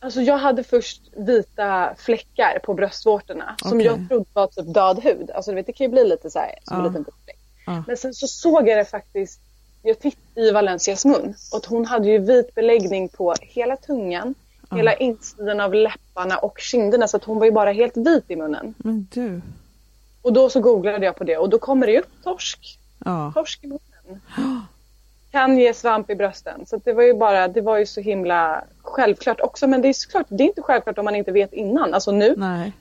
[0.01, 3.87] Alltså jag hade först vita fläckar på bröstvårtorna som Okej.
[3.87, 5.31] jag trodde var typ död hud.
[5.31, 6.83] Alltså du vet det kan ju bli lite så här som Ja.
[6.87, 7.39] en liten fläck.
[7.67, 7.85] Ja.
[7.87, 9.41] Men sen så såg jag det faktiskt,
[9.83, 14.35] jag tittade i Valencias mun och hon hade ju vit beläggning på hela tungan,
[14.71, 14.77] Ja.
[14.77, 18.37] hela insidan av läpparna och kinderna så att hon var ju bara helt vit i
[18.37, 18.75] munnen.
[18.79, 19.41] Men du.
[20.23, 22.79] Och då så googlade jag på det och då kommer det upp torsk,
[23.35, 24.21] torsk i munnen.
[25.39, 26.67] Kan ge svamp i brösten.
[26.67, 29.67] Så det var ju bara, det var ju så himla självklart också.
[29.67, 31.95] Men det är såklart, det är inte självklart om man inte vet innan.
[31.95, 32.73] Alltså nu med,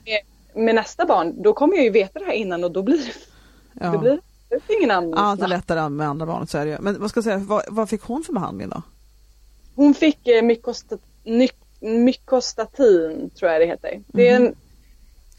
[0.54, 3.12] med nästa barn, då kommer jag ju veta det här innan och då blir det,
[3.80, 3.90] Ja.
[3.90, 5.14] det blir det ingen annan.
[5.14, 6.78] Allt är lättare med andra barnet så är det ju.
[6.80, 8.82] Men vad ska jag säga, vad, vad fick hon för behandling då?
[9.74, 11.00] Hon fick eh, mykostat,
[11.80, 14.02] mykostatin, tror jag det heter.
[14.06, 14.54] Det är, en,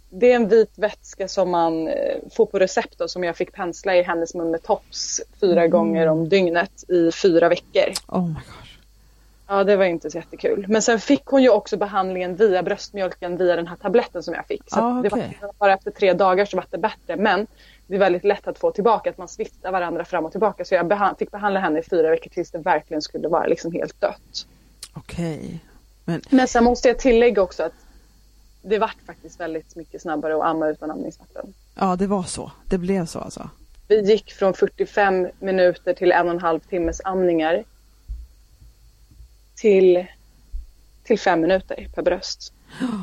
[0.09, 3.51] det är en vit vätska som man eh, får på recept då, som jag fick
[3.53, 7.93] pensla i hennes mun med tops fyra gånger om dygnet i fyra veckor.
[8.07, 8.65] Oh my gosh.
[9.47, 10.65] Ja, det var inte så jättekul.
[10.67, 14.45] Men sen fick hon ju också behandlingen via bröstmjölken via den här tabletten som jag
[14.47, 14.61] fick.
[14.67, 17.15] Så Ah, att det var bara efter tre dagar så var det bättre.
[17.15, 17.47] Men
[17.87, 20.65] det är väldigt lätt att få tillbaka, att man swiftar varandra fram och tillbaka.
[20.65, 23.71] Så jag beha- fick behandla henne i fyra veckor tills det verkligen skulle vara liksom
[23.71, 24.45] helt dött.
[24.93, 25.59] Okej.
[26.05, 27.73] Men Men sen måste jag tillägga också att
[28.61, 31.53] det vart faktiskt väldigt mycket snabbare att amma utan amningsvatten.
[31.75, 32.51] ja, det var så.
[32.65, 33.49] Det blev så alltså.
[33.87, 37.63] Vi gick från 45 minuter till en och en halv timmes amningar
[39.55, 40.05] till,
[41.03, 42.53] till fem minuter per bröst.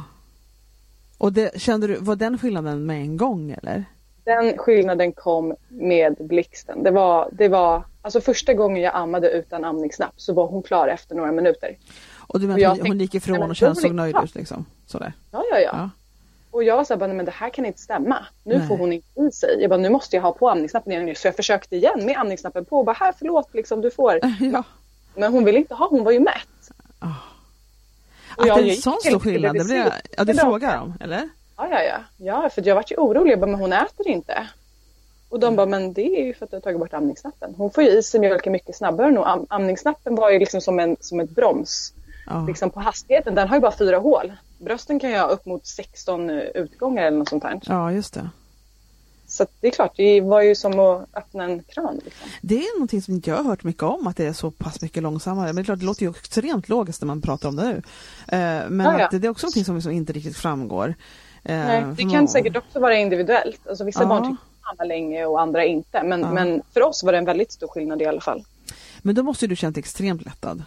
[1.19, 3.85] Och det, kände du, var den skillnaden med en gång eller?
[4.25, 6.83] Den skillnaden kom med blixten.
[6.83, 10.89] Det var, det var, alltså första gången jag ammade utan amningsnapp så var hon klar
[10.89, 11.77] efter några minuter.
[12.17, 14.65] Och du menar att hon, gick ifrån och kände blir- nöjd ut liksom?
[14.87, 15.13] Sådär.
[15.31, 15.71] Ja, ja, ja.
[15.73, 15.91] Ja.
[16.51, 18.27] Och jag var så här, bara, nej, men det här kan inte stämma.
[18.45, 18.69] Nu Nej.
[18.69, 19.57] får hon inte i sig.
[19.61, 21.17] Jag bara, nu måste jag ha på amningsnappen igen.
[21.17, 24.21] Så jag försökte igen med amningsnappen på och bara, här förlåt, liksom, du får.
[24.53, 24.63] ja.
[25.15, 26.71] Men hon ville inte ha, hon var ju mätt.
[28.37, 30.95] Och Att jag det är en sån stor skillnad, det blir, ja Det frågar dem,
[31.01, 31.29] eller?
[31.57, 31.99] Ja, ja, ja.
[32.17, 33.33] Ja, för jag var ju orolig.
[33.33, 34.49] Jag bara, men hon äter inte.
[35.29, 37.55] Och de bara, men det är ju för att du har tagit bort amningsnappen.
[37.57, 39.21] Hon får ju i sig mjölken mycket snabbare nu.
[39.21, 41.93] Am- amningsnappen var ju liksom som, en, som ett broms.
[42.27, 42.47] Ja.
[42.47, 43.35] Liksom på hastigheten.
[43.35, 44.33] Den har ju bara fyra hål.
[44.59, 47.61] Brösten kan ju ha upp mot 16 utgångar eller något sånt här.
[47.67, 48.31] ja, just det.
[49.29, 52.01] Så det är klart, det var ju som att öppna en kran.
[52.05, 52.29] Liksom.
[52.43, 54.83] Det är någonting som inte jag har hört mycket om, att det är så pass
[54.83, 55.47] mycket långsammare.
[55.47, 57.77] Men det är klart, det låter ju extremt logiskt när man pratar om det nu.
[58.29, 59.19] Eh, Men Ja, ja.
[59.19, 60.95] det, är också någonting som, som inte riktigt framgår.
[61.45, 63.69] Eh, Nej, det man- kan säkert också vara individuellt.
[63.69, 64.07] Alltså, vissa Ja.
[64.09, 64.39] barn tycker om
[64.79, 66.03] amma länge och andra inte.
[66.03, 68.45] Men, men för oss var det en väldigt stor skillnad i alla fall.
[69.03, 70.63] Men då måste du känt extremt lättad.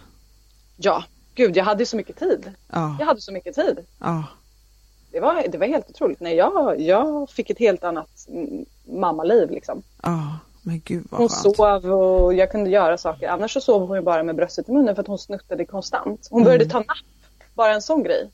[0.76, 2.52] Ja, gud jag hade så mycket tid.
[2.72, 3.78] Ja, Jag hade så mycket tid.
[3.98, 4.24] ja,
[5.12, 6.20] Det var, det var helt otroligt.
[6.20, 9.50] Nej, jag, jag fick ett helt annat mm, mammaliv.
[9.50, 9.82] Liksom.
[10.02, 10.38] ja.
[10.62, 11.56] Men gud vad Hon skönt.
[11.56, 13.28] sov och jag kunde göra saker.
[13.28, 16.28] Annars så sov hon ju bara med bröstet i munnen för att hon snuttade konstant.
[16.30, 16.86] Hon började ta napp.
[17.54, 18.30] Bara en sån grej.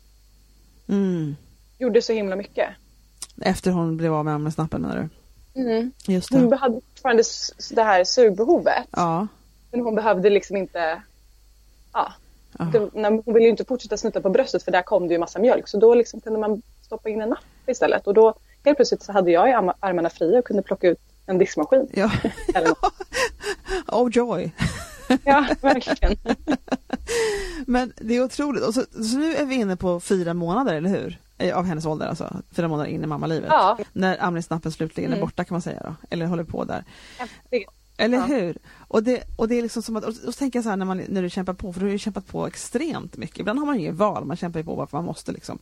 [0.88, 1.36] Mm.
[1.78, 2.68] Gjorde så himla mycket.
[3.40, 5.08] Efter hon blev av med amningsnappen menar
[5.54, 5.60] du?
[5.62, 5.92] Mm.
[6.06, 6.56] Just Hon det.
[6.56, 7.22] hade fortfarande
[7.70, 8.84] det här sugbehovet.
[8.90, 9.26] Ja.
[9.70, 11.02] Men hon behövde liksom inte...
[11.92, 12.12] Ja,
[12.58, 15.68] hon ville ju inte fortsätta snutta på bröstet för där kom det ju massa mjölk.
[15.68, 18.06] Så då liksom kunde man stoppa in en napp istället.
[18.06, 20.98] Och då helt plötsligt så hade jag ju arma- armarna fria och kunde plocka ut
[21.26, 21.88] en diskmaskin.
[21.94, 22.10] Ja.
[22.54, 22.94] Eller något.
[23.92, 24.50] oh joy.
[25.24, 26.16] Ja, verkligen.
[27.66, 28.62] Men det är otroligt.
[28.64, 31.18] Och så, så nu är vi inne på fyra månader, eller hur?
[31.38, 33.48] Eh, av hennes ålder alltså, fyra månader in i mammalivet.
[33.50, 33.78] Ja.
[33.92, 35.26] När amningsnappen slutligen är Mm.
[35.26, 36.84] borta kan man säga då, eller håller på där.
[37.18, 37.70] Äntligen.
[37.98, 38.24] Eller Ja.
[38.24, 38.58] hur?
[38.88, 40.86] Och det, och det är liksom som att, och så tänker jag så här när,
[40.86, 43.38] man, när du kämpar på, för du har ju kämpat på extremt mycket.
[43.38, 45.58] Ibland har man ju inget val, man kämpar ju på bara för man måste liksom.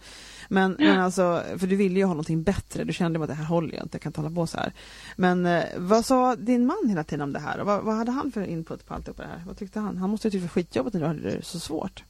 [0.49, 3.44] Men, men alltså, för du ville ju ha någonting bättre, du kände att det här
[3.44, 4.73] håller ju inte, jag kan inte hålla på så här.
[5.16, 7.59] Men eh, vad sa din man hela tiden om det här?
[7.59, 9.42] Och vad, vad hade han för input på alltihop det här?
[9.47, 9.97] Vad tyckte han?
[9.97, 12.03] Han måste ju tycka det var skitjobbigt när du hade det så svårt.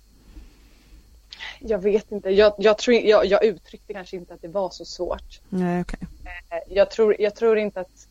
[1.61, 4.85] Jag vet inte, jag, jag, tror, jag, jag uttryckte kanske inte att det var så
[4.85, 5.41] svårt.
[5.49, 5.99] Nej, okej.
[6.51, 8.07] Eh, Jag tror, jag tror inte att,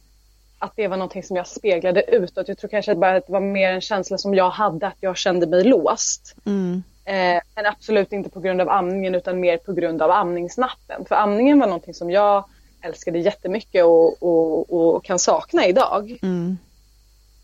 [0.63, 2.47] att det var någonting som jag speglade utåt.
[2.47, 5.17] Jag tror kanske bara att det var mer en känsla som jag hade, att jag
[5.17, 6.35] kände mig låst.
[6.45, 6.83] Mm.
[7.05, 11.05] Eh, men absolut inte på grund av amningen utan mer på grund av amningsnappen.
[11.05, 12.45] För amningen var någonting som jag
[12.81, 16.17] älskade jättemycket och, och, och kan sakna idag.
[16.21, 16.57] Mm.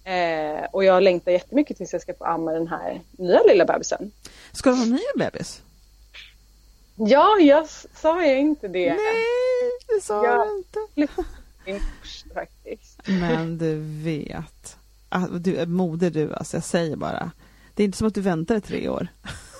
[0.03, 4.11] Eh, och jag längtar jättemycket tills jag ska få amma den här nya lilla bebisen.
[4.51, 5.61] Ska du ha en ny bebis?
[6.95, 8.89] Ja, jag sa jag inte det.
[8.89, 9.25] Nej,
[9.87, 10.45] det sa Ja.
[10.45, 11.83] du inte.
[12.33, 12.88] Faktiskt.
[13.09, 14.77] Men du vet.
[15.09, 17.31] att Du är moder du alltså, jag säger bara.
[17.73, 19.07] Det är inte som att du väntar i tre år.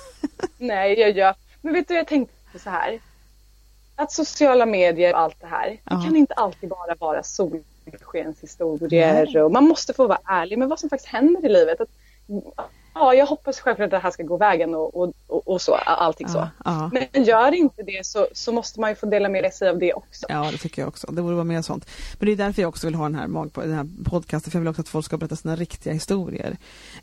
[0.58, 1.36] Nej, jag gör.
[1.62, 3.00] Men vet du, jag tänkte så här.
[3.96, 5.80] Att sociala medier och allt det här.
[5.84, 5.96] Ja.
[5.96, 9.44] Det kan inte alltid bara vara solskenshistorier.
[9.44, 11.82] Och man måste få vara ärlig med vad som faktiskt händer i livet.
[11.82, 11.90] Att,
[12.94, 15.14] ja, jag hoppas självklart att det här ska gå vägen och, och,
[15.48, 15.76] och, så.
[15.76, 16.38] Allting så.
[16.38, 17.08] Ja, ja.
[17.14, 19.94] Men gör inte det så, så måste man ju få dela med sig av det
[19.94, 20.26] också.
[20.30, 21.08] Ja, det tycker jag också.
[21.12, 21.86] Det borde vara mer sånt.
[22.20, 23.28] Men det är därför jag också vill ha den här,
[23.62, 26.58] den här podcasten, för jag vill också att folk ska berätta sina riktiga historier.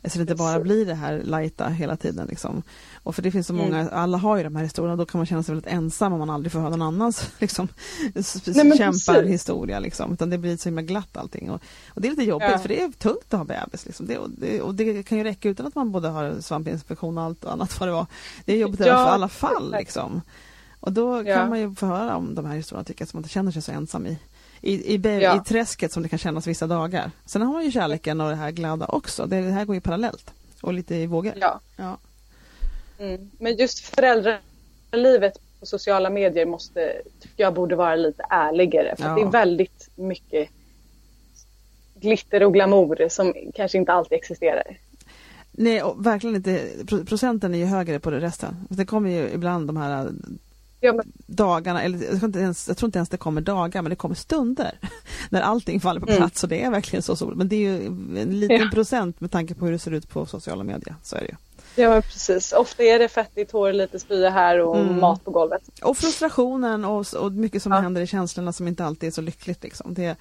[0.05, 2.27] Så det inte bara blir det här lighta hela tiden.
[2.27, 2.63] Liksom.
[3.03, 3.65] Och för det finns så Mm.
[3.65, 6.19] många, alla har ju de här historierna då kan man känna sig väldigt ensam om
[6.19, 7.67] man aldrig får höra någon annans liksom,
[8.45, 9.79] Nej, kämparhistoria.
[9.79, 10.13] Liksom.
[10.13, 11.51] Utan det blir så himla glatt allting.
[11.51, 12.57] Och, och det är lite jobbigt Ja.
[12.57, 13.85] för det är tungt att ha bebis.
[13.85, 14.05] Liksom.
[14.07, 17.23] Det, och, det, och det kan ju räcka utan att man både har svampinfektion och
[17.23, 18.05] allt annat vad det var.
[18.45, 19.71] Det är jobbigt i Ja, alla- alla fall.
[19.71, 20.21] Liksom.
[20.79, 21.45] Och då kan Ja.
[21.47, 23.61] man ju få höra om de här historierna tycker jag, så man inte känner sig
[23.61, 24.17] så ensam i,
[24.61, 25.35] i, i, Ja.
[25.37, 27.11] i träsket som det kan kännas vissa dagar.
[27.25, 29.25] Sen har man ju kärleken och det här glada också.
[29.25, 31.33] Det, det här går ju parallellt och lite i vågor.
[31.41, 31.59] Ja.
[31.77, 31.97] Ja.
[32.99, 33.31] Mm.
[33.39, 38.95] Men just föräldralivet på sociala medier måste, tycker jag borde vara lite ärligare.
[38.97, 40.49] För det är väldigt mycket
[41.95, 44.77] glitter och glamour som kanske inte alltid existerar.
[45.59, 46.69] Nej, och verkligen inte.
[46.87, 48.55] Pro- Procenten är ju högre på det resten.
[48.69, 50.11] Det kommer ju ibland de här
[50.79, 53.81] Ja, men, dagarna, eller jag tror, inte ens, jag tror inte ens det kommer dagar,
[53.81, 54.71] men det kommer stunder
[55.29, 56.17] när allting faller på Mm.
[56.17, 57.15] plats och det är verkligen så.
[57.15, 57.25] så.
[57.25, 57.85] Men det är ju
[58.21, 58.69] en liten Ja.
[58.73, 60.95] procent med tanke på hur det ser ut på sociala medier.
[61.03, 61.35] Så är det ju.
[61.83, 62.51] ja men precis.
[62.53, 64.99] Ofta är det fettigt hår, lite spya här och Mm.
[64.99, 65.61] mat på golvet.
[65.81, 67.79] Och frustrationen och, och mycket som Ja.
[67.79, 69.63] händer i känslorna som inte alltid är så lyckligt.
[69.63, 69.93] Liksom.
[69.93, 70.15] Det,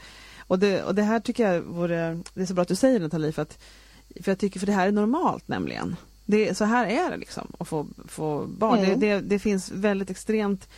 [0.47, 3.01] och, det, och det här tycker jag vore, det är så bra att du säger
[3.01, 3.59] Nathalie, för, att,
[4.23, 5.97] för jag tycker för det här är normalt nämligen.
[6.25, 8.79] Det, så här är det liksom att få, få barn.
[8.79, 9.01] Mm.
[9.01, 10.69] Det, det, det finns väldigt extremt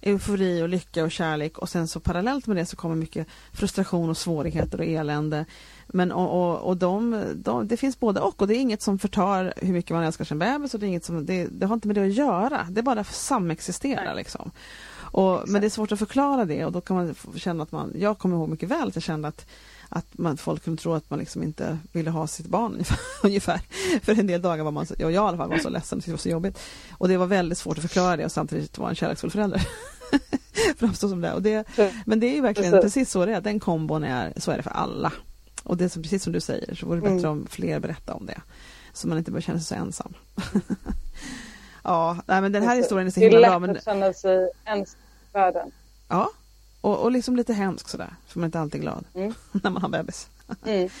[0.00, 4.10] eufori och lycka och kärlek och sen så parallellt med det så kommer mycket frustration
[4.10, 5.44] och svårigheter och elände.
[5.86, 8.98] Men och, och, och de, de, det finns både och och det är inget som
[8.98, 11.74] förtar hur mycket man älskar sin bebis och det, är inget som, det, det har
[11.74, 12.66] inte med det att göra.
[12.70, 14.16] Det bara samexisterar Nej.
[14.16, 14.50] liksom.
[14.96, 17.92] Och, men det är svårt att förklara det och då kan man känna att man,
[17.96, 19.46] jag kommer ihåg mycket väl att jag kände att
[19.88, 22.98] att man, folk kunde tro att man liksom inte ville ha sitt barn ungefär.
[23.22, 23.60] ungefär.
[24.02, 26.10] För en del dagar var man, så, jag i alla fall var så ledsen, det
[26.10, 26.58] var så jobbigt.
[26.90, 29.68] Och det var väldigt svårt att förklara det och samtidigt vara en kärleksfull förälder.
[30.76, 31.32] Framstå som det.
[31.32, 31.64] Och det.
[32.06, 32.94] Men det är ju verkligen Precis.
[32.94, 35.12] precis så det är, den kombon är, så är det för alla.
[35.62, 37.30] Och det är precis som du säger, så vore det bättre Mm.
[37.30, 38.40] om fler berättar om det.
[38.92, 40.14] Så man inte behöver känna sig så ensam.
[41.84, 43.58] ja, nej, men den här historien är så det är himla lätt bra.
[43.58, 45.70] Men, att känna sig ensam i världen.
[46.08, 46.30] ja,
[46.86, 49.34] och, och liksom lite hemsk sådär, för man är inte alltid glad Mm.
[49.52, 50.28] när man har bebis.
[50.66, 50.88] Mm.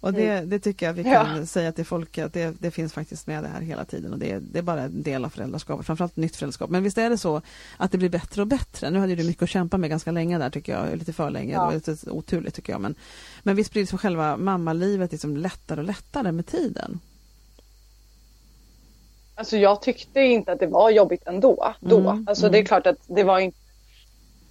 [0.00, 1.24] Och det, det tycker jag vi Ja.
[1.24, 4.18] kan säga till folk att det, det finns faktiskt med det här hela tiden och
[4.18, 6.70] det, det är bara en del av föräldraskapet, framförallt nytt föräldraskap.
[6.70, 7.42] Men visst är det så
[7.76, 8.90] att det blir bättre och bättre.
[8.90, 11.52] Nu hade du mycket att kämpa med ganska länge där tycker jag, lite för länge,
[11.52, 11.60] Ja.
[11.60, 12.80] det var lite oturligt tycker jag.
[12.80, 12.94] Men,
[13.42, 17.00] men visst blir liksom själva mammalivet liksom lättare och lättare med tiden.
[19.34, 21.74] Alltså jag tyckte inte att det var jobbigt ändå.
[21.80, 22.10] Då.
[22.10, 22.66] Mm, Alltså det är mm.
[22.66, 23.58] klart att det var inte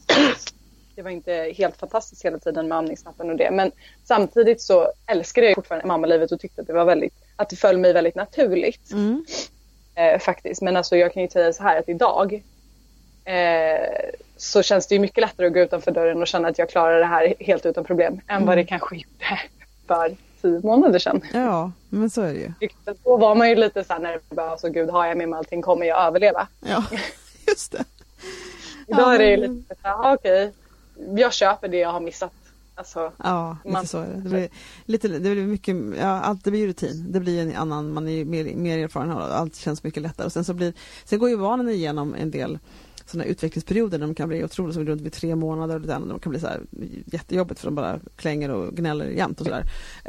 [0.96, 3.52] det var inte helt fantastiskt hela tiden med amningsnappen och det.
[3.52, 3.72] Men
[4.04, 7.78] samtidigt så älskade jag fortfarande mammalivet och tyckte att det var väldigt, att det föll
[7.78, 8.92] mig väldigt naturligt.
[8.92, 9.26] Mm.
[9.96, 10.62] Eh, faktiskt.
[10.62, 12.44] Men alltså jag kan ju säga så här att idag
[13.26, 16.70] eh, så känns det ju mycket lättare att gå utanför dörren och känna att jag
[16.70, 18.48] klarar det här helt utan problem än Mm.
[18.48, 19.40] vad det kanske gjorde
[19.88, 21.22] för tio månader sedan.
[21.34, 22.52] Ja, men så är det ju.
[23.04, 25.62] Då var man ju lite så här nervös och gud har jag med mig allting
[25.62, 26.48] kommer jag överleva?
[26.70, 26.84] Ja,
[27.48, 27.84] just det.
[28.88, 30.52] Idag är det ju lite så här, ah, okej,
[31.16, 32.32] jag köper det jag har missat.
[32.78, 34.14] Alltså, Ja, lite Man- så är det.
[34.22, 34.50] Det blir,
[34.86, 37.06] lite, det blir mycket, ja, allt, det blir ju rutin.
[37.10, 40.26] Det blir en annan, man är mer, mer erfaren och allt känns mycket lättare.
[40.26, 40.74] Och sen så blir,
[41.06, 42.60] sen går ju barnen igenom en del
[43.08, 46.20] sådana utvecklingsperioder när de kan bli otroligt, som runt vid tre månader och där de
[46.20, 46.62] kan bli så här
[47.06, 49.64] jättejobbigt för de bara klänger och gnäller jämt och sådär.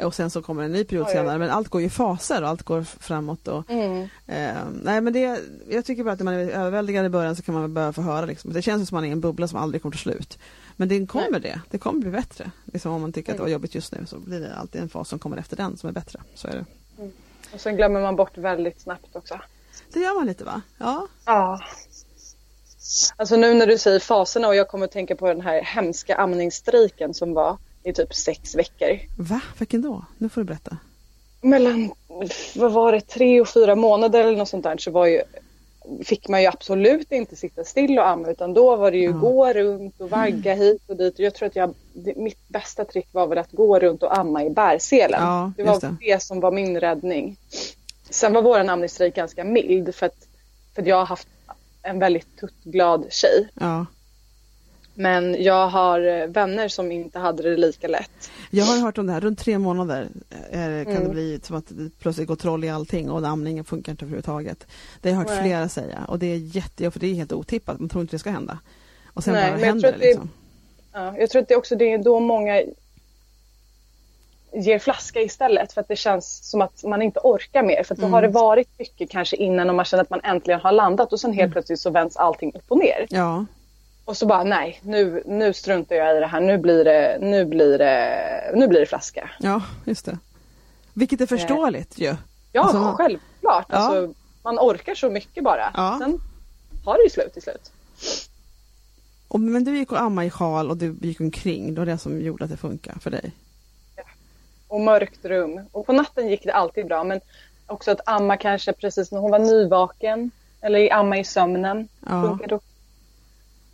[0.05, 2.49] Och sen så kommer en ny period senare men allt går ju i faser och
[2.49, 4.01] allt går framåt och Mm.
[4.27, 7.41] eh, Nej men det, jag tycker bara att när man är överväldigad i början så
[7.43, 8.53] kan man börja få höra liksom.
[8.53, 10.39] Det känns som att man är i en bubbla som aldrig kommer ta slut.
[10.79, 12.51] Men det kommer det, det kommer bli bättre.
[12.65, 14.89] Liksom om man tycker att det var jobbigt just nu så blir det alltid en
[14.89, 16.21] fas som kommer efter den som är bättre.
[16.35, 16.65] Så är det.
[17.53, 19.39] Och sen glömmer man bort väldigt snabbt också.
[19.93, 20.61] Det gör man lite va?
[20.77, 21.07] Ja.
[21.25, 21.61] Ja.
[23.15, 26.15] Alltså nu när du säger faserna och jag kommer att tänka på den här hemska
[26.15, 28.99] amningsstrejken som var i typ sex veckor.
[29.17, 29.41] Va?
[29.57, 30.05] Vilken då?
[30.17, 30.77] Nu får du berätta.
[31.41, 31.91] Mellan,
[32.55, 35.21] vad var det, tre och fyra månader eller något sånt där så var ju,
[36.03, 39.17] fick man ju absolut inte sitta still och amma utan då var det ju Ja.
[39.17, 41.13] gå runt och vagga hit och dit.
[41.13, 41.73] Och jag tror att jag,
[42.15, 45.21] mitt bästa trick var väl att gå runt och amma i bärselen.
[45.23, 45.95] Ja, det var det.
[45.99, 46.23] det.
[46.23, 47.37] som var min räddning.
[48.09, 50.27] Sen var vår amningsstrejk ganska mild för att,
[50.75, 51.27] för att jag har haft
[51.81, 53.49] en väldigt tuttglad tjej.
[53.59, 53.85] Ja.
[54.99, 58.29] Men jag har eh, vänner som inte hade det lika lätt.
[58.51, 60.07] Jag har hört om det här, runt tre månader
[60.51, 61.11] eh, kan det Mm.
[61.11, 64.67] bli som att det plötsligt går troll i allting och amningen funkar inte överhuvudtaget.
[65.01, 65.41] Det har jag hört Nej.
[65.43, 68.19] flera säga och det är jättejobbigt för det är helt otippat, man tror inte det
[68.19, 68.59] ska hända.
[69.13, 70.29] Och sen Nej, bara händer det det- liksom.
[70.93, 72.63] Ja, jag tror att det också det är då många
[74.53, 77.83] ger flaska istället för att det känns som att man inte orkar mer.
[77.83, 78.13] För då Mm.
[78.13, 81.19] har det varit mycket kanske innan och man känner att man äntligen har landat och
[81.19, 81.51] sen helt Mm.
[81.51, 83.07] plötsligt så vänds allting upp och ner.
[83.09, 83.45] Ja,
[84.07, 86.41] Och så bara nej, nu, nu struntar jag i det här.
[86.41, 89.29] Nu blir det, nu blir det, nu blir det flaska.
[89.39, 90.17] ja, just det.
[90.93, 92.15] Vilket är förståeligt ju.
[92.51, 93.65] Ja, Alltså- självklart.
[93.69, 93.77] Ja.
[93.77, 95.71] Alltså, man orkar så mycket bara.
[95.73, 95.97] Ja.
[96.01, 96.19] Sen
[96.83, 97.71] tar det ju slut till slut.
[99.27, 101.97] Och, men du gick och amma i sjal och du gick omkring, det var det
[101.97, 103.31] som gjorde att det funkar för dig.
[104.67, 105.61] och mörkt rum.
[105.71, 107.19] Och på natten gick det alltid bra men
[107.67, 112.21] också att amma kanske precis när hon var nyvaken eller amma i sömnen Ja.
[112.21, 112.67] funkade också.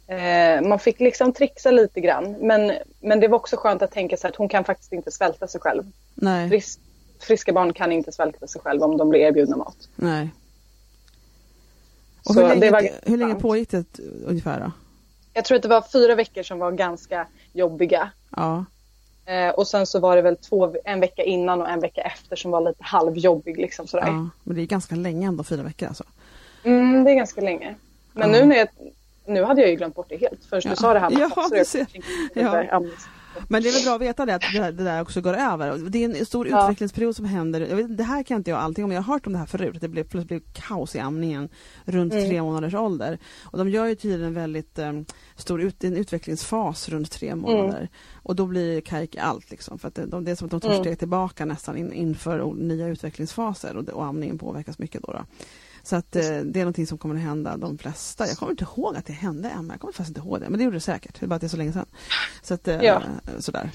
[0.08, 4.18] Eh, man fick liksom trixa lite grann men, men det var också skönt att tänka
[4.18, 5.84] sig att hon kan faktiskt inte svälta sig själv.
[6.16, 6.80] Nej, Fris,
[7.20, 9.78] friska barn kan inte svälta sig själv om de blir erbjudna mat.
[9.96, 10.30] nej.
[12.26, 13.86] Och Så hur länge, det var hur länge pågick det
[14.26, 14.72] ungefär då?
[15.34, 18.10] Jag tror att det var fyra veckor som var ganska jobbiga.
[18.36, 18.66] Ja,
[19.26, 22.36] Eh, och sen så var det väl två, en vecka innan och en vecka efter
[22.36, 23.58] som var lite halvjobbig.
[23.58, 24.08] Liksom sådär.
[24.08, 26.04] ja, men det är ganska länge ändå, fyra veckor alltså.
[26.64, 27.76] Mm, det är ganska länge.
[28.14, 28.40] Men Ja.
[28.40, 28.68] nu när jag,
[29.28, 30.70] nu hade jag ju glömt bort det helt förrän Ja.
[30.70, 31.88] du sa det här med Ja, ser.
[32.34, 32.84] Ja.
[33.48, 35.34] Men det är väl bra att veta det, att det där, det där också går
[35.34, 35.78] över.
[35.90, 36.64] Det är en stor Ja.
[36.64, 37.62] utvecklingsperiod som händer.
[37.62, 39.46] Jag vet, det här kan inte jag allting om, jag har hört om det här
[39.46, 41.50] förut, att det blev, plötsligt blev kaos i amningen
[41.86, 42.30] runt Mm.
[42.30, 43.18] tre månaders ålder.
[43.44, 45.06] Och de gör ju tydligen en väldigt um,
[45.36, 47.90] stor ut, en utvecklingsfas runt tre månader.
[48.24, 50.60] Och då blir kajk allt liksom, för att det, de, det är som att de
[50.60, 50.84] tar Mm.
[50.84, 55.12] steg tillbaka nästan in, inför nya utvecklingsfaser och, och amningen påverkas mycket då.
[55.12, 55.26] då.
[55.84, 58.28] Så att eh, det är någonting som kommer att hända de flesta.
[58.28, 60.58] Jag kommer inte ihåg att det hände Emma, jag kommer faktiskt inte ihåg det, men
[60.58, 61.20] det gjorde det säkert.
[61.20, 61.86] Det är bara att det är så länge sedan.
[62.42, 63.02] Så att, eh, Ja.
[63.40, 63.72] sådär.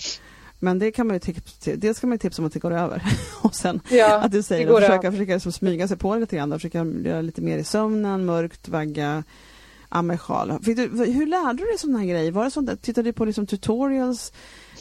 [0.61, 2.71] Men det kan man ju tipsa, dels kan man ju tipsa om att det går
[2.73, 3.03] över
[3.43, 5.11] och sen Ja, att du säger att försöka, över.
[5.11, 8.25] försöka liksom smyga sig på det lite grann och försöka göra lite mer i sömnen,
[8.25, 9.25] mörkt, vagga,
[9.89, 10.51] amma sjal.
[10.65, 12.33] Hur lärde du dig sådana här grejer?
[12.33, 14.33] Var det sånt där, tittade du på liksom tutorials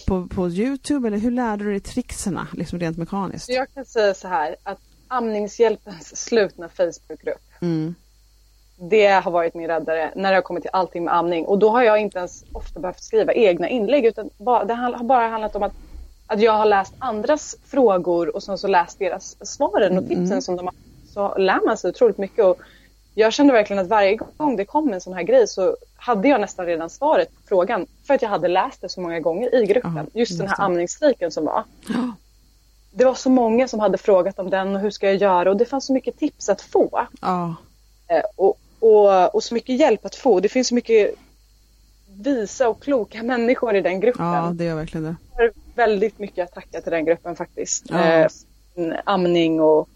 [0.08, 3.50] på, på Youtube eller hur lärde du dig trickserna liksom rent mekaniskt?
[3.50, 7.96] Jag kan säga så här att Amningshjälpens slutna Facebookgrupp Mm.
[8.80, 11.46] det har varit min räddare när det har kommit till allting med amning.
[11.46, 15.04] Och då har jag inte ens ofta behövt skriva egna inlägg utan bara, det har
[15.04, 15.74] bara handlat om att,
[16.28, 20.56] att jag har läst andras frågor och sen så läst deras svaren och tipsen som
[20.56, 20.76] de har.
[21.14, 22.46] Så lär man sig otroligt mycket.
[22.46, 22.58] Och
[23.16, 26.42] jag kände verkligen att varje gång det kom en sån här grej så hade jag
[26.42, 29.66] nästan redan svaret på frågan för att jag hade läst det så många gånger i
[29.66, 29.96] gruppen.
[29.96, 31.64] Ja, just just den här amningsstrejken som var.
[32.98, 35.58] Det var så många som hade frågat om den och hur ska jag göra och
[35.58, 37.08] det fanns så mycket tips att få.
[37.22, 37.56] Ja,
[38.08, 40.40] Eh, och, och, och så mycket hjälp att få.
[40.40, 41.16] Det finns så mycket
[42.24, 44.26] visa och kloka människor i den gruppen.
[44.26, 45.16] ja, det gör verkligen det.
[45.36, 47.86] Jag har väldigt mycket att tacka till den gruppen faktiskt.
[47.90, 47.98] Ja.
[48.04, 48.30] Eh,
[49.04, 49.90] amning och,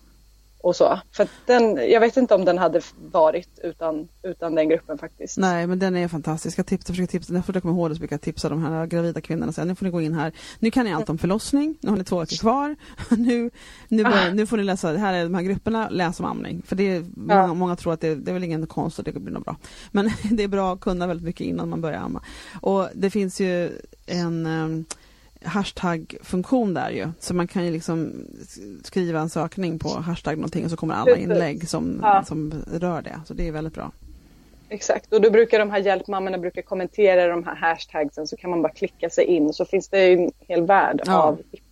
[0.64, 1.00] och så.
[1.12, 5.38] För den, jag vet inte om den hade varit utan, utan den gruppen faktiskt.
[5.38, 6.60] Nej, men den är fantastisk.
[6.60, 8.86] Jag tipsar, försöker tipsa, när jag kommer ihåg det så brukar jag tipsa de här
[8.86, 10.32] gravida kvinnorna och säga nu får ni gå in här.
[10.60, 12.76] Nu kan ni allt om förlossning, nu har ni två veckor kvar.
[13.10, 13.50] nu,
[13.88, 16.62] nu, börjar, nu får ni läsa, här är de här grupperna, läs om amning.
[16.66, 17.54] För det är, många, Ja.
[17.54, 19.56] många tror att det, det är väl ingen konst och det blir nog bra.
[19.92, 22.22] Men det är bra att kunna väldigt mycket innan man börjar amma.
[22.62, 23.72] Och det finns ju
[24.06, 24.86] en um,
[25.46, 27.08] hashtag-funktion där ju.
[27.20, 28.14] Så man kan ju liksom
[28.84, 32.24] skriva en sökning på hashtag någonting och så kommer alla inlägg som, Ja.
[32.28, 33.20] som rör det.
[33.26, 33.92] Så det är väldigt bra.
[34.70, 38.62] Exakt, och då brukar de här hjälpmammorna brukar kommentera de här hashtagsen så kan man
[38.62, 41.22] bara klicka sig in så finns det en hel värld Ja.
[41.24, 41.64] av tips.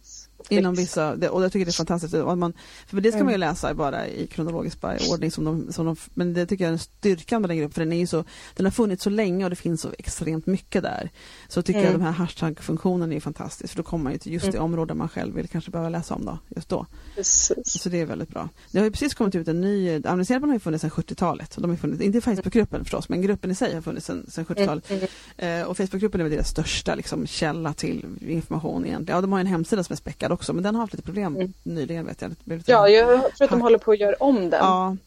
[0.49, 2.13] Inom vissa, det, och jag tycker det är fantastiskt.
[2.13, 2.53] Och man,
[2.87, 4.77] för det ska man ju läsa bara i kronologisk
[5.11, 7.73] ordning, som de, som de, men det tycker jag är en styrka med den gruppen,
[7.73, 8.23] för den, är så,
[8.55, 11.09] den har funnits så länge och det finns så extremt mycket där.
[11.47, 11.91] Så tycker mm.
[11.91, 14.53] jag de här hashtag-funktionen är fantastisk, för då kommer man ju till just mm.
[14.53, 16.85] det område man själv vill kanske behöva läsa om då, just då.
[17.15, 17.81] Precis.
[17.81, 18.49] Så det är väldigt bra.
[18.71, 21.55] Det har ju precis kommit ut en ny, Amnesty-hjälpen har ju funnits sedan 70-talet.
[21.57, 24.89] De har funnits, inte Facebookgruppen förstås, men gruppen i sig har funnits sedan, sedan 70-talet.
[24.89, 25.07] Mm.
[25.37, 25.61] mm.
[25.61, 29.17] Eh, och Facebookgruppen är väl deras största liksom, källa till information egentligen.
[29.17, 31.35] Ja, de har en hemsida som är späckad också, men den har haft lite problem
[31.35, 31.53] mm.
[31.63, 32.35] nyligen vet jag.
[32.65, 34.59] Ja, jag tror att de håller på att göra om den.
[34.59, 34.97] Ja,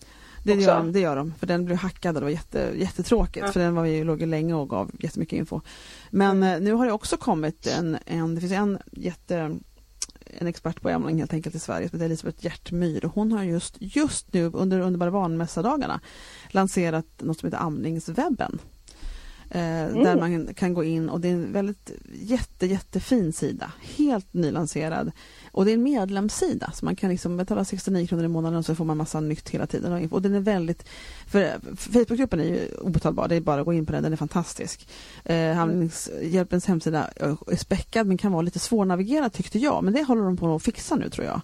[0.45, 3.47] det gör, de, det gör de, för den blev hackad och det var jätte, jättetråkigt
[3.47, 3.53] ja.
[3.53, 5.61] för den var ju, låg länge och gav jättemycket info.
[6.11, 6.65] Men mm.
[6.65, 9.59] nu har det också kommit en, en, det finns en jätte
[10.39, 13.43] en expert på amning helt enkelt i Sverige som heter Elisabeth Hjärtmyr och hon har
[13.43, 16.01] just, just nu under Underbara barnmässadagarna
[16.49, 18.59] lanserat något som heter Amningswebben.
[19.55, 20.05] Eh, mm.
[20.05, 23.73] Där man kan gå in och det är en väldigt jätte, jättefin sida.
[23.97, 25.13] Helt nylanserad.
[25.53, 28.67] Och det är en medlemssida så man kan liksom betala 69 kronor i månaden och
[28.67, 30.09] så får man massa nytt hela tiden.
[30.11, 30.89] Och den är väldigt,
[31.27, 34.17] för Facebookgruppen är ju obetalbar, det är bara att gå in på den, den är
[34.17, 34.89] fantastisk.
[35.25, 37.11] Eh, Handlingshjälpens hemsida
[37.47, 40.63] är späckad men kan vara lite svårnavigerad tyckte jag, men det håller de på att
[40.63, 41.41] fixa nu tror jag.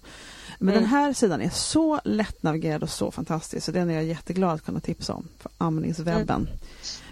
[0.61, 0.81] Men mm.
[0.81, 4.65] den här sidan är så lättnavigerad och så fantastisk så den är jag jätteglad att
[4.65, 5.27] kunna tipsa om.
[5.37, 6.41] För Amningswebben.
[6.41, 6.59] Mm.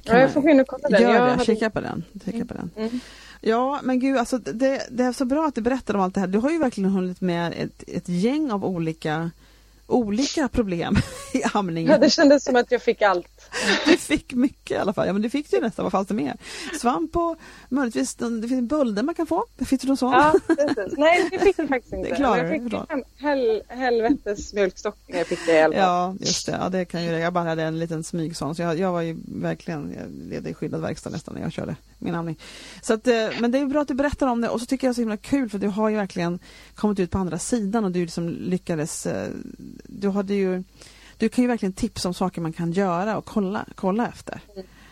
[0.07, 1.01] Ja, jag får gå in och kolla den.
[1.01, 1.45] Gör det, hade...
[1.45, 2.03] kika på den.
[2.25, 2.71] Kika på den.
[2.77, 2.99] Mm.
[3.41, 6.19] Ja men gud alltså det, det, är så bra att du berättar om allt det
[6.19, 6.27] här.
[6.27, 9.31] Du har ju verkligen hunnit med ett, ett gäng av olika
[9.88, 10.95] olika problem
[11.33, 11.91] i amningen.
[11.91, 13.51] Ja, det kändes som att jag fick allt.
[13.85, 15.07] Du fick mycket i alla fall.
[15.07, 15.83] Ja, men du fick ju nästan.
[15.83, 16.38] Vad fanns det mer?
[16.79, 17.38] Svamp och
[17.69, 19.45] möjligtvis det finns bölder man kan få.
[19.65, 20.11] Fick du någon sån?
[20.11, 20.97] Ja, precis.
[20.97, 22.09] Nej, det fick jag faktiskt inte.
[22.09, 25.83] Det jag fick fem, hel, helvetes mjölkstockningar fick det i alla fall.
[25.83, 26.57] Ja, just det.
[26.61, 28.55] Ja, det kan ju Jag bara hade en liten smyg sån.
[28.55, 31.75] Så jag, jag var ju verkligen, jag levde i skyddad verkstad nästan när jag körde
[31.97, 32.39] min amning.
[32.81, 34.88] Så att, eh, men det är bra att du berättar om det och så tycker
[34.88, 36.39] jag det är så himla kul för du har ju verkligen
[36.75, 39.29] kommit ut på andra sidan och du liksom lyckades, eh,
[39.84, 40.63] du hade ju
[41.17, 44.41] du kan ju verkligen tipsa om saker man kan göra och kolla, kolla efter.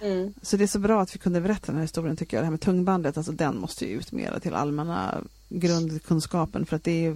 [0.02, 0.34] Mm.
[0.42, 2.42] Så det är så bra att vi kunde berätta den här historien tycker jag.
[2.42, 5.18] Det här med tungbandet, alltså den måste ju ut mera till allmänna
[5.50, 7.16] grundkunskapen för att det är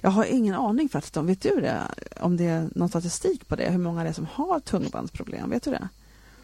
[0.00, 1.80] jag har ingen aning faktiskt om, vet du det?
[2.20, 5.62] Om det är någon statistik på det, hur många det är som har tungbandsproblem, vet
[5.62, 5.88] du det?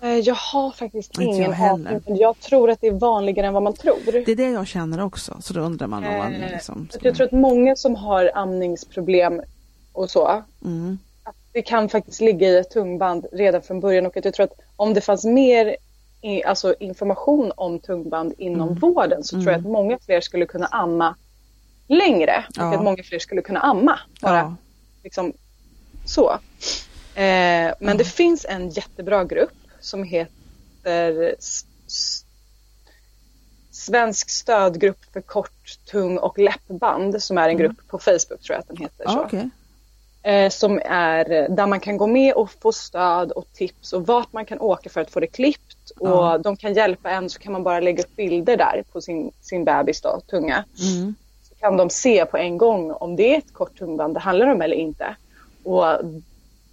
[0.03, 2.01] Eh, jag har faktiskt ingen aning.
[2.07, 4.25] Jag tror att det är vanligare än vad man tror.
[4.25, 6.89] Det är det jag känner också, så då undrar man om man eh, liksom...
[7.03, 9.43] Jag tror att många som har amningsproblem
[9.93, 10.99] och så, mm
[11.53, 14.95] det kan faktiskt ligga i ett tungband redan från början och jag tror att om
[14.95, 15.77] det fanns mer
[16.45, 18.81] alltså information om tungband inom mm.
[18.81, 19.45] vården så mm.
[19.45, 19.73] tror jag att mm.
[19.73, 21.17] många fler skulle kunna amma
[21.87, 22.75] längre och ja.
[22.75, 23.99] att många fler skulle kunna amma.
[24.21, 24.57] Bara ja.
[25.03, 25.33] liksom
[26.05, 26.31] så.
[27.15, 31.35] Eh, men det finns en jättebra grupp som heter
[33.71, 37.59] Svensk stödgrupp för kort, tung och läppband som är en mm.
[37.59, 39.09] grupp på Facebook tror jag att den heter.
[39.09, 39.25] Så.
[39.25, 39.49] Okay
[40.23, 44.33] eh, som är där man kan gå med och få stöd och tips och vart
[44.33, 47.53] man kan åka för att få det klippt och de kan hjälpa en så kan
[47.53, 50.65] man bara lägga upp bilder där på sin, sin bebis då, tunga.
[50.81, 51.15] Mm.
[51.43, 54.47] Så kan de se på en gång om det är ett kort tungband det handlar
[54.47, 55.17] om eller inte
[55.65, 55.85] och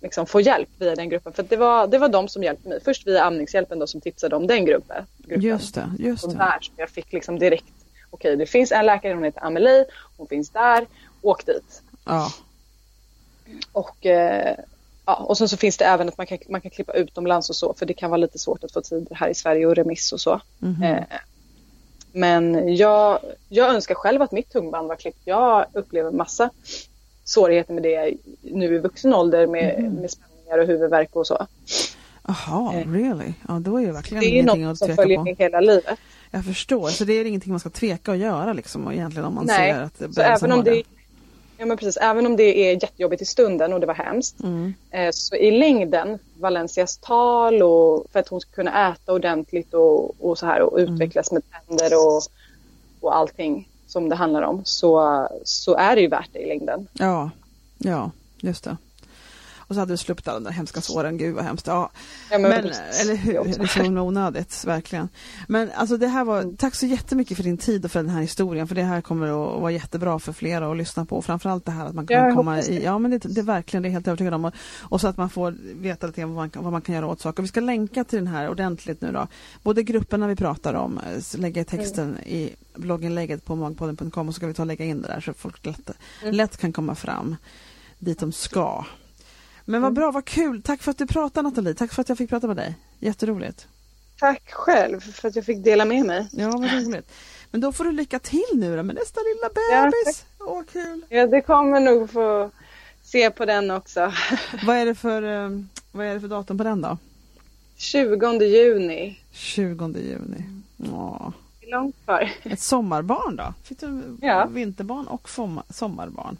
[0.01, 1.33] liksom få hjälp via den gruppen.
[1.33, 2.79] För det var, det var de som hjälpte mig.
[2.85, 5.05] Först via Amningshjälpen då som tipsade om den gruppen.
[5.17, 5.41] gruppen.
[5.41, 6.23] Just det, just.
[6.23, 7.65] Och där så jag fick liksom direkt,
[8.09, 9.85] okej okay, det finns en läkare, hon heter Amelie,
[10.17, 10.85] hon finns där,
[11.21, 11.81] åk dit.
[12.05, 12.31] Ja.
[13.71, 14.55] Och, eh,
[15.05, 17.55] ja, och sen så finns det även att man kan, man kan klippa utomlands och
[17.55, 20.11] så för det kan vara lite svårt att få tid här i Sverige och remiss
[20.11, 20.41] och så.
[20.61, 21.03] Mm eh,
[22.11, 23.19] men jag,
[23.49, 25.21] jag önskar själv att mitt tungband var klippt.
[25.25, 26.49] Jag upplever massa
[27.23, 29.93] svårigheter med det nu i vuxen ålder med, mm.
[29.93, 31.47] med spänningar och huvudvärk och så.
[32.27, 33.33] Jaha, eh, really?
[33.47, 35.99] Ja, då är det verkligen det är ingenting något att tveka som följer hela livet.
[36.31, 39.45] Jag förstår, så det är ingenting man ska tveka att göra liksom egentligen om man
[39.45, 40.83] Nej, ser att det så även om det, det
[41.59, 44.43] Ja men precis, även om det är jättejobbigt i stunden och det var hemskt.
[44.43, 44.73] Mm.
[44.91, 50.25] Eh, så i längden, Valencias tal och för att hon ska kunna äta ordentligt och,
[50.25, 50.93] och så här och mm.
[50.93, 52.21] utvecklas med tänder och,
[52.99, 56.87] och allting som det handlar om så, så är det ju värt det i längden.
[56.93, 57.29] Ja,
[57.77, 58.77] ja just det.
[59.69, 61.67] Och så hade du sluppit alla de där hemska såren, gud vad hemskt.
[61.67, 61.91] Ja,
[62.31, 62.59] ja men, men
[63.01, 65.09] eller hur, det så onödigt, verkligen.
[65.47, 68.21] Men alltså det här var, tack så jättemycket för din tid och för den här
[68.21, 71.21] historien, för det här kommer att vara jättebra för flera att lyssna på.
[71.21, 73.83] Framförallt det här att man kan ja, komma i, ja men det, det är verkligen,
[73.83, 74.45] det är helt övertygad om.
[74.45, 77.21] Och, och så att man får veta lite vad man, vad man kan göra åt
[77.21, 77.41] saker.
[77.41, 79.27] Vi ska länka till den här ordentligt nu då.
[79.63, 80.99] Både grupperna vi pratar om,
[81.37, 82.23] lägga texten mm.
[82.23, 85.33] i blogginlägget på magpodden.com och så ska vi ta och lägga in det där så
[85.33, 85.91] folk lätt,
[86.21, 86.35] mm.
[86.35, 87.35] lätt kan komma fram
[87.99, 88.85] dit de ska.
[89.69, 89.93] Men vad mm.
[89.93, 90.61] bra, vad kul.
[90.61, 91.73] Tack för att du pratade Nathalie.
[91.73, 92.75] Tack för att jag fick prata med dig.
[92.99, 93.67] Jätteroligt.
[94.19, 96.27] Tack själv för att jag fick dela med mig.
[96.31, 97.11] Ja, vad roligt.
[97.51, 100.25] Men då får du lycka till nu då med nästa lilla bebis.
[100.39, 101.01] Ja, Åh, kul!
[101.09, 102.51] Ja, det kommer nog få
[103.03, 104.11] se på den också.
[104.65, 105.49] Vad är det för, eh,
[105.91, 106.97] vad är det för datum på den då?
[107.77, 109.19] 20 juni.
[109.31, 110.43] 20 juni.
[110.93, 111.31] Åh.
[111.59, 112.31] Det är långt kvar.
[112.43, 113.53] Ett sommarbarn då?
[113.63, 114.45] Fick du Ja.
[114.45, 115.29] vinterbarn och
[115.69, 116.37] sommarbarn?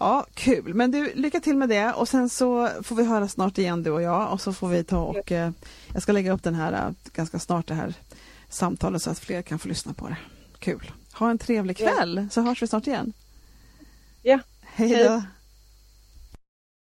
[0.00, 0.74] Ja, kul.
[0.74, 3.90] Men du, lycka till med det och sen så får vi höra snart igen du
[3.90, 5.50] och jag och så får vi ta och eh,
[5.92, 7.94] jag ska lägga upp den här eh, ganska snart det här
[8.48, 10.16] samtalet så att fler kan få lyssna på det.
[10.58, 10.92] Kul.
[11.12, 11.88] Ha en trevlig Ja.
[11.90, 13.12] kväll så hörs vi snart igen.
[14.22, 14.38] Ja.
[14.62, 15.04] Hej Hej.
[15.04, 15.22] då.